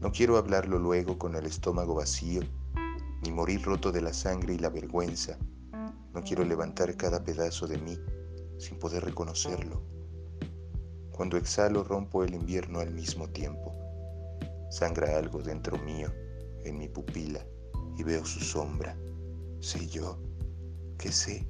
No 0.00 0.10
quiero 0.10 0.38
hablarlo 0.38 0.78
luego 0.78 1.18
con 1.18 1.36
el 1.36 1.44
estómago 1.44 1.94
vacío, 1.94 2.42
ni 3.22 3.30
morir 3.30 3.62
roto 3.62 3.92
de 3.92 4.00
la 4.00 4.14
sangre 4.14 4.54
y 4.54 4.58
la 4.58 4.70
vergüenza. 4.70 5.38
No 6.14 6.22
quiero 6.22 6.44
levantar 6.44 6.96
cada 6.96 7.22
pedazo 7.22 7.66
de 7.66 7.78
mí 7.78 7.98
sin 8.58 8.78
poder 8.78 9.04
reconocerlo. 9.04 9.82
Cuando 11.12 11.36
exhalo 11.36 11.84
rompo 11.84 12.24
el 12.24 12.34
invierno 12.34 12.80
al 12.80 12.92
mismo 12.92 13.28
tiempo. 13.28 13.74
Sangra 14.70 15.16
algo 15.16 15.42
dentro 15.42 15.78
mío, 15.78 16.08
en 16.64 16.78
mi 16.78 16.88
pupila, 16.88 17.44
y 17.96 18.02
veo 18.02 18.24
su 18.24 18.40
sombra. 18.40 18.96
Sé 19.60 19.86
yo, 19.86 20.18
que 20.98 21.12
sé 21.12 21.46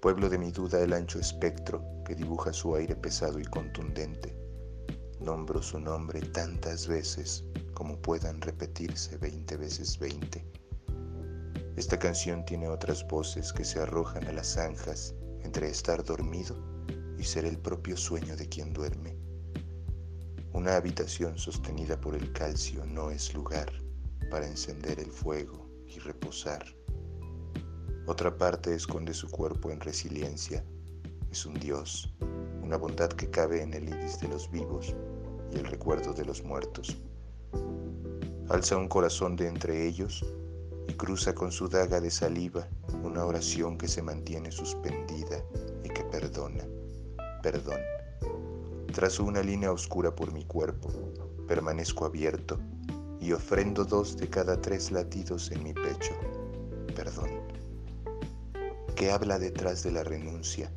pueblo 0.00 0.28
de 0.28 0.38
mi 0.38 0.52
duda 0.52 0.80
el 0.80 0.92
ancho 0.92 1.18
espectro 1.18 1.84
que 2.04 2.14
dibuja 2.14 2.52
su 2.52 2.74
aire 2.76 2.94
pesado 2.94 3.40
y 3.40 3.44
contundente. 3.44 4.36
Nombro 5.20 5.60
su 5.60 5.80
nombre 5.80 6.20
tantas 6.20 6.86
veces 6.86 7.44
como 7.74 8.00
puedan 8.00 8.40
repetirse 8.40 9.16
veinte 9.16 9.56
veces 9.56 9.98
veinte. 9.98 10.46
Esta 11.76 11.98
canción 11.98 12.44
tiene 12.44 12.68
otras 12.68 13.06
voces 13.06 13.52
que 13.52 13.64
se 13.64 13.80
arrojan 13.80 14.26
a 14.28 14.32
las 14.32 14.54
zanjas 14.54 15.14
entre 15.42 15.68
estar 15.68 16.04
dormido 16.04 16.56
y 17.18 17.24
ser 17.24 17.44
el 17.44 17.58
propio 17.58 17.96
sueño 17.96 18.36
de 18.36 18.48
quien 18.48 18.72
duerme. 18.72 19.16
Una 20.52 20.76
habitación 20.76 21.38
sostenida 21.38 22.00
por 22.00 22.14
el 22.14 22.32
calcio 22.32 22.86
no 22.86 23.10
es 23.10 23.34
lugar 23.34 23.72
para 24.30 24.46
encender 24.46 25.00
el 25.00 25.10
fuego 25.10 25.68
y 25.86 25.98
reposar. 25.98 26.77
Otra 28.08 28.34
parte 28.34 28.74
esconde 28.74 29.12
su 29.12 29.28
cuerpo 29.28 29.70
en 29.70 29.80
resiliencia. 29.80 30.64
Es 31.30 31.44
un 31.44 31.52
Dios, 31.60 32.10
una 32.62 32.78
bondad 32.78 33.10
que 33.10 33.28
cabe 33.28 33.60
en 33.60 33.74
el 33.74 33.86
iris 33.86 34.18
de 34.18 34.28
los 34.28 34.50
vivos 34.50 34.94
y 35.52 35.58
el 35.58 35.66
recuerdo 35.66 36.14
de 36.14 36.24
los 36.24 36.42
muertos. 36.42 36.96
Alza 38.48 38.78
un 38.78 38.88
corazón 38.88 39.36
de 39.36 39.46
entre 39.46 39.86
ellos 39.86 40.24
y 40.88 40.94
cruza 40.94 41.34
con 41.34 41.52
su 41.52 41.68
daga 41.68 42.00
de 42.00 42.10
saliva 42.10 42.66
una 43.04 43.26
oración 43.26 43.76
que 43.76 43.88
se 43.88 44.00
mantiene 44.00 44.50
suspendida 44.52 45.44
y 45.84 45.90
que 45.90 46.02
perdona. 46.04 46.64
Perdón. 47.42 47.80
Trazo 48.94 49.22
una 49.22 49.42
línea 49.42 49.70
oscura 49.70 50.16
por 50.16 50.32
mi 50.32 50.46
cuerpo, 50.46 50.88
permanezco 51.46 52.06
abierto 52.06 52.58
y 53.20 53.32
ofrendo 53.32 53.84
dos 53.84 54.16
de 54.16 54.30
cada 54.30 54.62
tres 54.62 54.90
latidos 54.90 55.50
en 55.50 55.62
mi 55.62 55.74
pecho. 55.74 56.14
Perdón 56.96 57.37
que 58.98 59.12
habla 59.12 59.38
detrás 59.38 59.84
de 59.84 59.92
la 59.92 60.02
renuncia, 60.02 60.68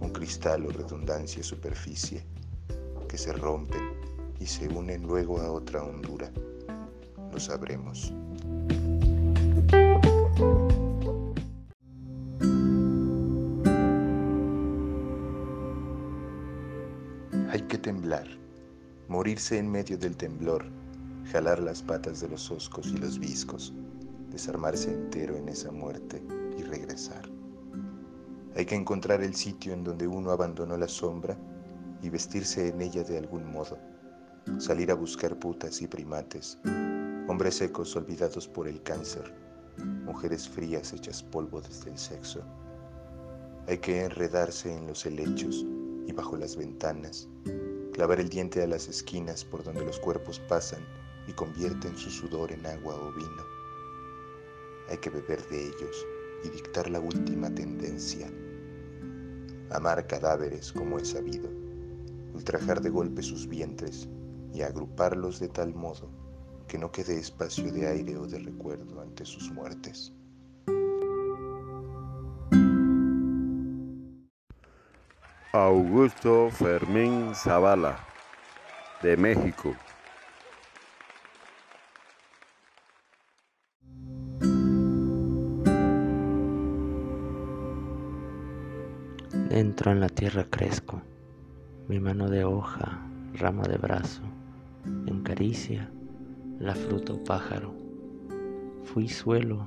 un 0.00 0.10
cristal 0.10 0.66
o 0.66 0.68
redundancia 0.68 1.44
superficie. 1.44 2.24
que 3.08 3.16
se 3.16 3.32
rompen 3.32 3.80
y 4.40 4.46
se 4.46 4.66
unen 4.66 5.04
luego 5.04 5.40
a 5.40 5.52
otra 5.52 5.80
hondura. 5.80 6.28
Lo 7.32 7.38
sabremos. 7.38 8.12
Hay 17.48 17.62
que 17.68 17.78
temblar, 17.78 18.26
morirse 19.06 19.56
en 19.56 19.70
medio 19.70 19.96
del 19.96 20.16
temblor, 20.16 20.64
jalar 21.30 21.60
las 21.60 21.80
patas 21.80 22.20
de 22.20 22.28
los 22.28 22.50
oscos 22.50 22.88
y 22.88 22.96
los 22.96 23.20
viscos, 23.20 23.72
desarmarse 24.32 24.92
entero 24.92 25.36
en 25.36 25.48
esa 25.48 25.70
muerte 25.70 26.20
y 26.56 26.62
regresar. 26.62 27.28
Hay 28.56 28.64
que 28.64 28.74
encontrar 28.74 29.22
el 29.22 29.34
sitio 29.34 29.74
en 29.74 29.84
donde 29.84 30.06
uno 30.06 30.30
abandonó 30.30 30.78
la 30.78 30.88
sombra 30.88 31.36
y 32.00 32.08
vestirse 32.08 32.68
en 32.68 32.80
ella 32.80 33.04
de 33.04 33.18
algún 33.18 33.44
modo, 33.52 33.78
salir 34.58 34.90
a 34.90 34.94
buscar 34.94 35.38
putas 35.38 35.82
y 35.82 35.86
primates, 35.86 36.58
hombres 37.28 37.56
secos 37.56 37.94
olvidados 37.96 38.48
por 38.48 38.66
el 38.66 38.82
cáncer, 38.82 39.34
mujeres 40.04 40.48
frías 40.48 40.92
hechas 40.94 41.22
polvo 41.22 41.60
desde 41.60 41.90
el 41.90 41.98
sexo. 41.98 42.40
Hay 43.66 43.76
que 43.78 44.04
enredarse 44.04 44.74
en 44.74 44.86
los 44.86 45.04
helechos 45.04 45.66
y 46.06 46.12
bajo 46.12 46.36
las 46.36 46.56
ventanas, 46.56 47.28
clavar 47.92 48.20
el 48.20 48.30
diente 48.30 48.62
a 48.62 48.66
las 48.66 48.88
esquinas 48.88 49.44
por 49.44 49.64
donde 49.64 49.84
los 49.84 49.98
cuerpos 50.00 50.40
pasan 50.48 50.82
y 51.26 51.32
convierten 51.32 51.94
su 51.96 52.08
sudor 52.08 52.52
en 52.52 52.64
agua 52.64 52.94
o 52.94 53.12
vino. 53.12 53.42
Hay 54.88 54.96
que 54.98 55.10
beber 55.10 55.46
de 55.48 55.66
ellos 55.66 56.06
y 56.46 56.50
dictar 56.50 56.88
la 56.88 57.00
última 57.00 57.52
tendencia 57.54 58.30
amar 59.72 60.06
cadáveres 60.06 60.72
como 60.72 60.98
es 60.98 61.08
sabido, 61.10 61.50
ultrajar 62.34 62.80
de 62.80 62.90
golpe 62.90 63.22
sus 63.22 63.48
vientres 63.48 64.08
y 64.54 64.62
agruparlos 64.62 65.40
de 65.40 65.48
tal 65.48 65.74
modo 65.74 66.10
que 66.68 66.78
no 66.78 66.90
quede 66.90 67.18
espacio 67.18 67.72
de 67.72 67.88
aire 67.88 68.16
o 68.16 68.26
de 68.26 68.38
recuerdo 68.38 69.00
ante 69.00 69.24
sus 69.24 69.50
muertes. 69.52 70.12
Augusto 75.52 76.50
Fermín 76.50 77.34
Zavala, 77.34 77.98
de 79.02 79.16
México. 79.16 79.74
En 89.86 90.00
la 90.00 90.08
tierra 90.08 90.42
crezco, 90.50 91.00
mi 91.86 92.00
mano 92.00 92.28
de 92.28 92.42
hoja, 92.42 93.08
rama 93.34 93.62
de 93.68 93.78
brazo, 93.78 94.22
en 94.84 95.22
caricia 95.22 95.88
la 96.58 96.74
fruta 96.74 97.12
o 97.12 97.22
pájaro. 97.22 97.72
Fui 98.82 99.08
suelo, 99.08 99.64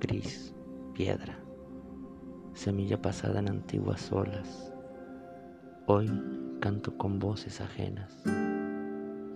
gris, 0.00 0.52
piedra, 0.94 1.38
semilla 2.54 3.00
pasada 3.00 3.38
en 3.38 3.48
antiguas 3.48 4.10
olas. 4.10 4.74
Hoy 5.86 6.10
canto 6.60 6.98
con 6.98 7.20
voces 7.20 7.60
ajenas. 7.60 8.24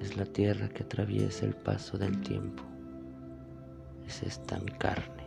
Es 0.01 0.17
la 0.17 0.25
tierra 0.25 0.69
que 0.71 0.83
atraviesa 0.83 1.47
el 1.47 1.55
paso 1.55 1.99
del 1.99 2.21
tiempo. 2.21 2.65
Es 4.05 4.25
esta 4.25 4.59
mi 4.59 4.73
carne. 4.73 5.20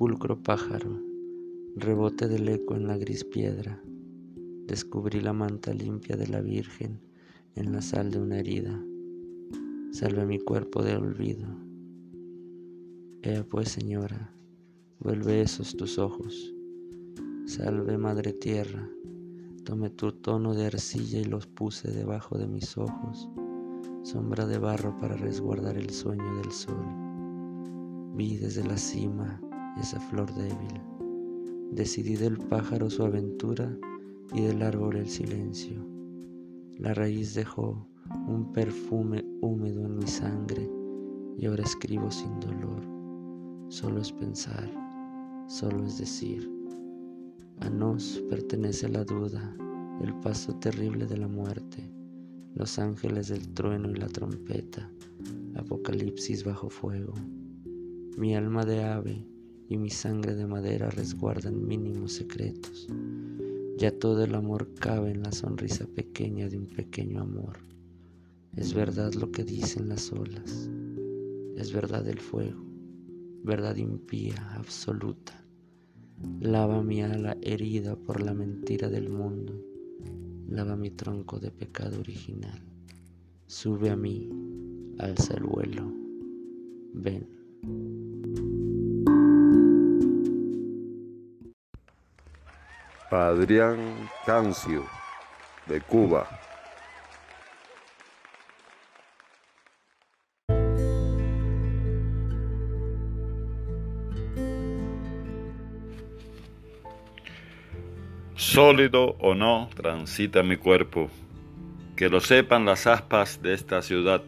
Pulcro 0.00 0.42
pájaro, 0.42 0.98
rebote 1.76 2.26
del 2.26 2.48
eco 2.48 2.74
en 2.74 2.86
la 2.86 2.96
gris 2.96 3.22
piedra. 3.22 3.82
Descubrí 4.66 5.20
la 5.20 5.34
manta 5.34 5.74
limpia 5.74 6.16
de 6.16 6.26
la 6.26 6.40
Virgen 6.40 6.98
en 7.54 7.70
la 7.70 7.82
sal 7.82 8.10
de 8.10 8.18
una 8.18 8.38
herida. 8.38 8.82
Salve 9.92 10.24
mi 10.24 10.38
cuerpo 10.38 10.82
de 10.82 10.96
olvido. 10.96 11.46
Ea 13.20 13.44
pues, 13.46 13.72
Señora, 13.72 14.32
vuelve 15.00 15.42
esos 15.42 15.76
tus 15.76 15.98
ojos. 15.98 16.54
Salve, 17.44 17.98
Madre 17.98 18.32
Tierra, 18.32 18.88
tomé 19.64 19.90
tu 19.90 20.12
tono 20.12 20.54
de 20.54 20.64
arcilla 20.64 21.18
y 21.18 21.24
los 21.24 21.46
puse 21.46 21.90
debajo 21.90 22.38
de 22.38 22.46
mis 22.46 22.78
ojos, 22.78 23.28
sombra 24.02 24.46
de 24.46 24.56
barro 24.56 24.96
para 24.96 25.14
resguardar 25.14 25.76
el 25.76 25.90
sueño 25.90 26.36
del 26.36 26.50
sol. 26.52 26.86
Vi 28.14 28.38
desde 28.38 28.64
la 28.64 28.78
cima 28.78 29.42
esa 29.78 30.00
flor 30.00 30.32
débil. 30.34 30.80
Decidí 31.72 32.16
del 32.16 32.38
pájaro 32.38 32.90
su 32.90 33.04
aventura 33.04 33.76
y 34.34 34.42
del 34.42 34.62
árbol 34.62 34.96
el 34.96 35.08
silencio. 35.08 35.84
La 36.78 36.94
raíz 36.94 37.34
dejó 37.34 37.86
un 38.26 38.52
perfume 38.52 39.24
húmedo 39.40 39.84
en 39.84 39.98
mi 39.98 40.06
sangre 40.06 40.68
y 41.38 41.46
ahora 41.46 41.62
escribo 41.62 42.10
sin 42.10 42.38
dolor. 42.40 42.82
Solo 43.68 44.00
es 44.00 44.12
pensar, 44.12 44.68
solo 45.46 45.84
es 45.84 45.98
decir. 45.98 46.50
A 47.60 47.68
nos 47.68 48.22
pertenece 48.28 48.88
la 48.88 49.04
duda, 49.04 49.54
el 50.02 50.14
paso 50.20 50.54
terrible 50.56 51.06
de 51.06 51.18
la 51.18 51.28
muerte, 51.28 51.90
los 52.54 52.78
ángeles 52.78 53.28
del 53.28 53.46
trueno 53.52 53.90
y 53.90 53.94
la 53.94 54.08
trompeta, 54.08 54.90
apocalipsis 55.54 56.44
bajo 56.44 56.70
fuego. 56.70 57.12
Mi 58.16 58.34
alma 58.34 58.64
de 58.64 58.82
ave 58.82 59.26
y 59.70 59.78
mi 59.78 59.88
sangre 59.88 60.34
de 60.34 60.48
madera 60.48 60.90
resguardan 60.90 61.64
mínimos 61.64 62.14
secretos. 62.14 62.88
Ya 63.78 63.96
todo 63.96 64.24
el 64.24 64.34
amor 64.34 64.74
cabe 64.74 65.12
en 65.12 65.22
la 65.22 65.30
sonrisa 65.30 65.86
pequeña 65.86 66.48
de 66.48 66.58
un 66.58 66.66
pequeño 66.66 67.20
amor. 67.20 67.60
Es 68.56 68.74
verdad 68.74 69.14
lo 69.14 69.30
que 69.30 69.44
dicen 69.44 69.88
las 69.88 70.12
olas, 70.12 70.68
es 71.56 71.72
verdad 71.72 72.06
el 72.08 72.18
fuego, 72.18 72.60
verdad 73.44 73.76
impía, 73.76 74.34
absoluta. 74.56 75.40
Lava 76.40 76.82
mi 76.82 77.02
ala 77.02 77.36
herida 77.40 77.94
por 77.94 78.20
la 78.20 78.34
mentira 78.34 78.88
del 78.88 79.08
mundo, 79.08 79.54
lava 80.48 80.74
mi 80.76 80.90
tronco 80.90 81.38
de 81.38 81.52
pecado 81.52 82.00
original. 82.00 82.60
Sube 83.46 83.90
a 83.90 83.96
mí, 83.96 84.28
alza 84.98 85.34
el 85.34 85.44
vuelo, 85.44 85.94
ven. 86.92 87.99
Adrián 93.12 94.08
Cancio, 94.24 94.86
de 95.66 95.80
Cuba. 95.80 96.28
Sólido 108.36 109.16
o 109.18 109.34
no 109.34 109.68
transita 109.74 110.42
mi 110.42 110.56
cuerpo, 110.56 111.10
que 111.96 112.08
lo 112.08 112.20
sepan 112.20 112.64
las 112.64 112.86
aspas 112.86 113.42
de 113.42 113.54
esta 113.54 113.82
ciudad. 113.82 114.22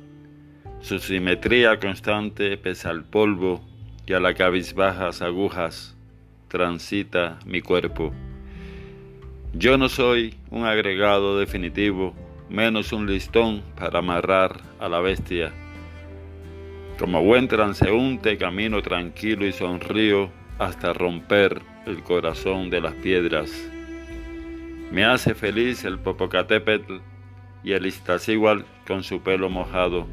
Su 0.80 0.99
simetría 0.99 1.78
constante 1.78 2.57
pesa 2.57 2.91
al 2.91 3.05
polvo 3.05 3.62
y 4.07 4.12
a 4.12 4.20
las 4.20 4.35
cabizbajas 4.35 5.22
agujas 5.22 5.97
transita 6.49 7.39
mi 7.47 7.62
cuerpo. 7.62 8.12
Yo 9.55 9.76
no 9.76 9.90
soy 9.90 10.34
un 10.50 10.64
agregado 10.64 11.38
definitivo, 11.38 12.14
menos 12.48 12.90
un 12.90 13.07
listón 13.07 13.62
para 13.76 13.98
amarrar 13.98 14.62
a 14.80 14.88
la 14.88 15.00
bestia. 15.00 15.53
Como 16.98 17.22
buen 17.22 17.48
transeúnte 17.48 18.38
camino 18.38 18.80
tranquilo 18.80 19.46
y 19.46 19.53
sonrío 19.53 20.30
hasta 20.59 20.94
romper 20.94 21.61
el 21.84 22.03
corazón 22.03 22.70
de 22.70 22.80
las 22.80 22.94
piedras. 22.94 23.53
Me 24.90 25.05
hace 25.05 25.34
feliz 25.34 25.84
el 25.84 25.98
Popocatépetl 25.98 26.94
y 27.62 27.72
el 27.72 27.84
Iztaccíhuatl 27.84 28.62
con 28.86 29.03
su 29.03 29.20
pelo 29.20 29.50
mojado. 29.50 30.07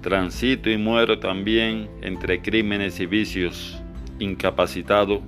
Transito 0.00 0.70
y 0.70 0.76
muero 0.76 1.18
también 1.18 1.90
entre 2.02 2.40
crímenes 2.40 3.00
y 3.00 3.06
vicios, 3.06 3.82
incapacitado 4.20 5.22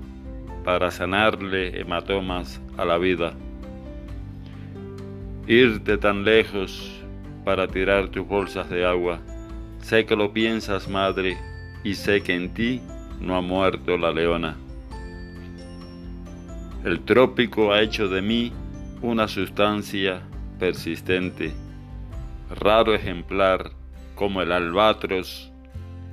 para 0.67 0.91
sanarle 0.91 1.81
hematomas 1.81 2.61
a 2.77 2.85
la 2.85 2.99
vida. 2.99 3.35
Irte 5.47 5.97
tan 5.97 6.25
lejos 6.25 6.93
para 7.45 7.69
tirar 7.69 8.09
tus 8.09 8.27
bolsas 8.27 8.69
de 8.69 8.85
agua. 8.85 9.21
Sé 9.79 10.05
que 10.07 10.17
lo 10.17 10.33
piensas, 10.33 10.89
madre, 10.89 11.39
y 11.85 11.95
sé 11.95 12.21
que 12.21 12.35
en 12.35 12.53
ti 12.53 12.81
no 13.21 13.37
ha 13.37 13.41
muerto 13.41 13.97
la 13.97 14.11
leona. 14.11 14.57
El 16.85 16.99
trópico 17.05 17.73
ha 17.73 17.81
hecho 17.81 18.09
de 18.09 18.21
mí 18.21 18.53
una 19.03 19.29
sustancia 19.29 20.23
persistente, 20.59 21.53
raro 22.51 22.93
ejemplar 22.93 23.71
como 24.17 24.43
el 24.43 24.51
albatros 24.51 25.53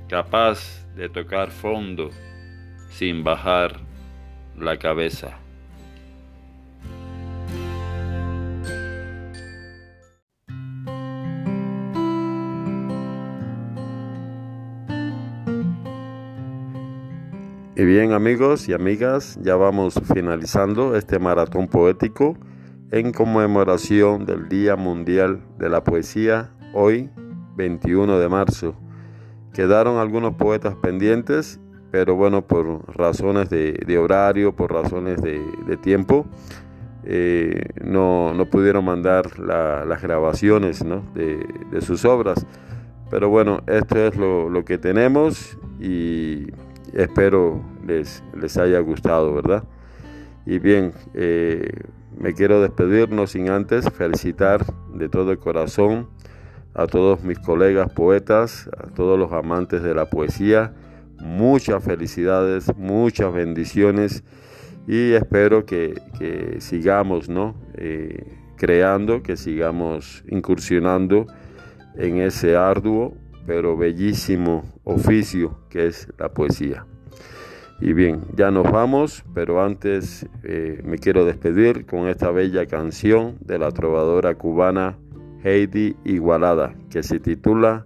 capaz 0.08 0.86
de 0.94 1.08
tocar 1.08 1.50
fondo 1.50 2.10
sin 2.88 3.24
bajar 3.24 3.80
la 4.58 4.78
cabeza. 4.78 5.38
Y 17.76 17.84
bien 17.84 18.12
amigos 18.12 18.68
y 18.68 18.72
amigas, 18.72 19.36
ya 19.42 19.56
vamos 19.56 20.00
finalizando 20.14 20.94
este 20.94 21.18
maratón 21.18 21.66
poético 21.66 22.38
en 22.92 23.10
conmemoración 23.10 24.24
del 24.24 24.48
Día 24.48 24.76
Mundial 24.76 25.42
de 25.58 25.68
la 25.68 25.82
Poesía, 25.82 26.52
hoy 26.72 27.10
21 27.56 28.20
de 28.20 28.28
marzo. 28.28 28.76
Quedaron 29.52 29.98
algunos 29.98 30.36
poetas 30.36 30.76
pendientes, 30.76 31.58
pero 31.94 32.16
bueno, 32.16 32.42
por 32.42 32.92
razones 32.96 33.48
de, 33.50 33.98
horario, 33.98 34.52
por 34.52 34.72
razones 34.72 35.22
de, 35.22 35.76
tiempo, 35.76 36.26
eh, 37.04 37.66
no, 37.84 38.34
pudieron 38.50 38.84
mandar 38.84 39.38
las 39.38 40.02
grabaciones 40.02 40.84
de, 41.14 41.80
sus 41.82 42.04
obras. 42.04 42.44
Pero 43.12 43.28
bueno, 43.28 43.62
esto 43.68 44.08
es 44.08 44.16
lo, 44.16 44.64
que 44.64 44.76
tenemos 44.76 45.56
y 45.78 46.48
espero 46.94 47.62
les, 47.86 48.24
les 48.40 48.56
haya 48.56 48.80
gustado, 48.80 49.32
¿verdad? 49.32 49.62
Y 50.46 50.58
bien, 50.58 50.94
eh, 51.14 51.70
me 52.18 52.34
quiero 52.34 52.60
despedir 52.60 53.12
no 53.12 53.28
sin 53.28 53.50
antes 53.50 53.88
felicitar 53.90 54.66
de 54.94 55.08
todo 55.08 55.30
el 55.30 55.38
corazón 55.38 56.08
a 56.74 56.88
todos 56.88 57.22
mis 57.22 57.38
colegas 57.38 57.92
poetas, 57.92 58.68
a 58.76 58.88
todos 58.88 59.16
los 59.16 59.30
amantes 59.32 59.80
de 59.84 59.94
la 59.94 60.06
poesía. 60.06 60.72
Muchas 61.20 61.82
felicidades, 61.82 62.74
muchas 62.76 63.32
bendiciones 63.32 64.24
y 64.86 65.12
espero 65.12 65.64
que, 65.64 65.94
sigamos 66.58 67.28
¿no? 67.28 67.54
Eh, 67.74 68.38
creando, 68.56 69.22
que 69.22 69.36
sigamos 69.36 70.24
incursionando 70.28 71.26
en 71.96 72.18
ese 72.18 72.56
arduo 72.56 73.14
pero 73.46 73.76
bellísimo 73.76 74.64
oficio 74.84 75.58
que 75.68 75.86
es 75.86 76.08
la 76.18 76.30
poesía. 76.30 76.86
Y 77.80 77.92
bien, 77.92 78.22
ya 78.34 78.50
nos 78.50 78.70
vamos, 78.70 79.24
pero 79.34 79.62
antes 79.62 80.26
eh, 80.44 80.80
me 80.84 80.98
quiero 80.98 81.24
despedir 81.24 81.86
con 81.86 82.08
esta 82.08 82.30
bella 82.30 82.66
canción 82.66 83.36
de 83.40 83.58
la 83.58 83.72
trovadora 83.72 84.36
cubana 84.36 84.96
Heidi 85.42 85.96
Igualada, 86.04 86.74
que 86.88 87.02
se 87.02 87.18
titula 87.18 87.84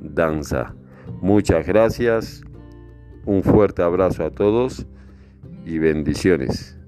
Danza. 0.00 0.74
Muchas 1.20 1.66
gracias, 1.66 2.42
un 3.28 3.42
fuerte 3.42 3.82
abrazo 3.82 4.24
a 4.24 4.30
todos 4.30 4.86
y 5.66 5.78
bendiciones. 5.78 6.78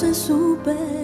Entonces 0.00 0.28
supe 0.28 0.97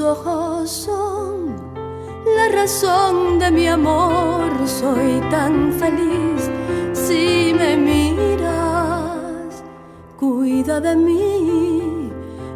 Ojos 0.00 0.70
son 0.70 1.56
la 2.36 2.48
razón 2.54 3.38
de 3.38 3.50
mi 3.50 3.66
amor, 3.66 4.50
soy 4.66 5.20
tan 5.30 5.72
feliz 5.72 6.48
si 6.92 7.52
me 7.52 7.76
miras, 7.76 9.64
cuida 10.16 10.80
de 10.80 10.94
mí 10.94 12.12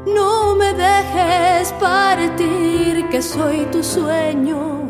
no 0.07 0.55
me 0.55 0.73
dejes 0.73 1.73
partir, 1.81 3.09
que 3.09 3.23
soy 3.23 3.67
tu 3.73 3.83
sueño 3.83 4.83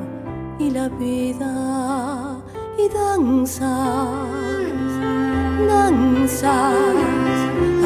y 0.58 0.70
la 0.70 0.88
vida. 0.88 2.38
Y 2.78 2.88
danzas, 2.88 4.08
danzas 5.68 6.74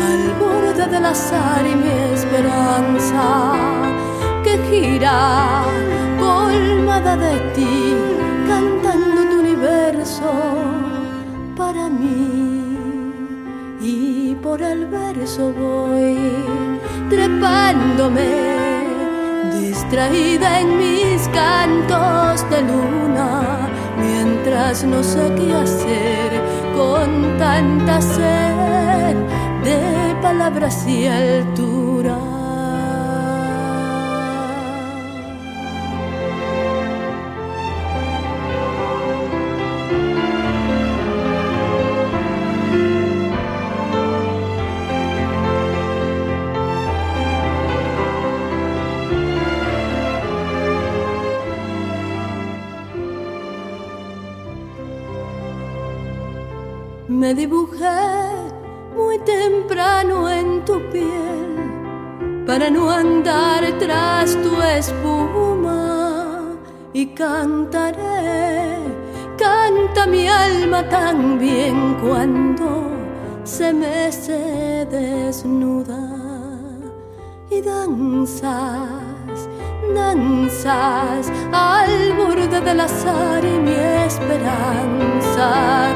al 0.08 0.34
borde 0.40 0.86
del 0.86 1.04
azar 1.04 1.66
y 1.66 1.74
mi 1.74 2.14
esperanza 2.14 3.75
gira 4.68 5.64
colmada 6.18 7.16
de 7.16 7.34
ti, 7.54 7.94
cantando 8.48 9.20
tu 9.30 9.40
universo 9.40 10.30
para 11.56 11.88
mí. 11.88 12.78
Y 13.80 14.34
por 14.42 14.60
el 14.62 14.86
verso 14.86 15.52
voy 15.52 16.16
trepándome, 17.08 18.28
distraída 19.60 20.60
en 20.60 20.78
mis 20.78 21.28
cantos 21.28 22.48
de 22.50 22.62
luna, 22.62 23.68
mientras 23.98 24.84
no 24.84 25.02
sé 25.02 25.32
qué 25.36 25.52
hacer 25.52 26.28
con 26.74 27.38
tanta 27.38 28.00
sed 28.00 29.16
de 29.64 30.14
palabras 30.20 30.86
y 30.86 31.06
altura. 31.06 31.85
Me 57.26 57.34
dibujé 57.34 58.02
muy 58.94 59.18
temprano 59.18 60.30
en 60.30 60.64
tu 60.64 60.74
piel 60.92 62.44
para 62.46 62.70
no 62.70 62.88
andar 62.88 63.64
tras 63.80 64.36
tu 64.44 64.62
espuma 64.62 66.54
y 66.92 67.06
cantaré, 67.06 68.78
canta 69.36 70.06
mi 70.06 70.28
alma 70.28 70.88
tan 70.88 71.36
bien 71.40 71.96
cuando 72.00 72.92
se 73.42 73.72
mece 73.72 74.86
desnuda 74.88 75.98
y 77.50 77.60
danza 77.60 78.86
danzas 79.92 81.32
al 81.50 82.12
borde 82.12 82.60
del 82.60 82.78
azar 82.78 83.44
y 83.44 83.58
mi 83.58 83.72
esperanza 84.06 85.95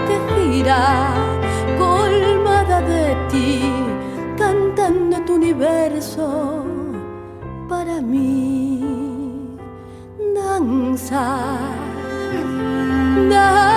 colmada 1.78 2.80
de 2.82 3.16
ti, 3.30 3.72
cantando 4.36 5.20
tu 5.24 5.34
universo 5.34 6.64
para 7.68 8.00
mí. 8.00 9.56
Danza, 10.34 11.58
danza. 13.30 13.69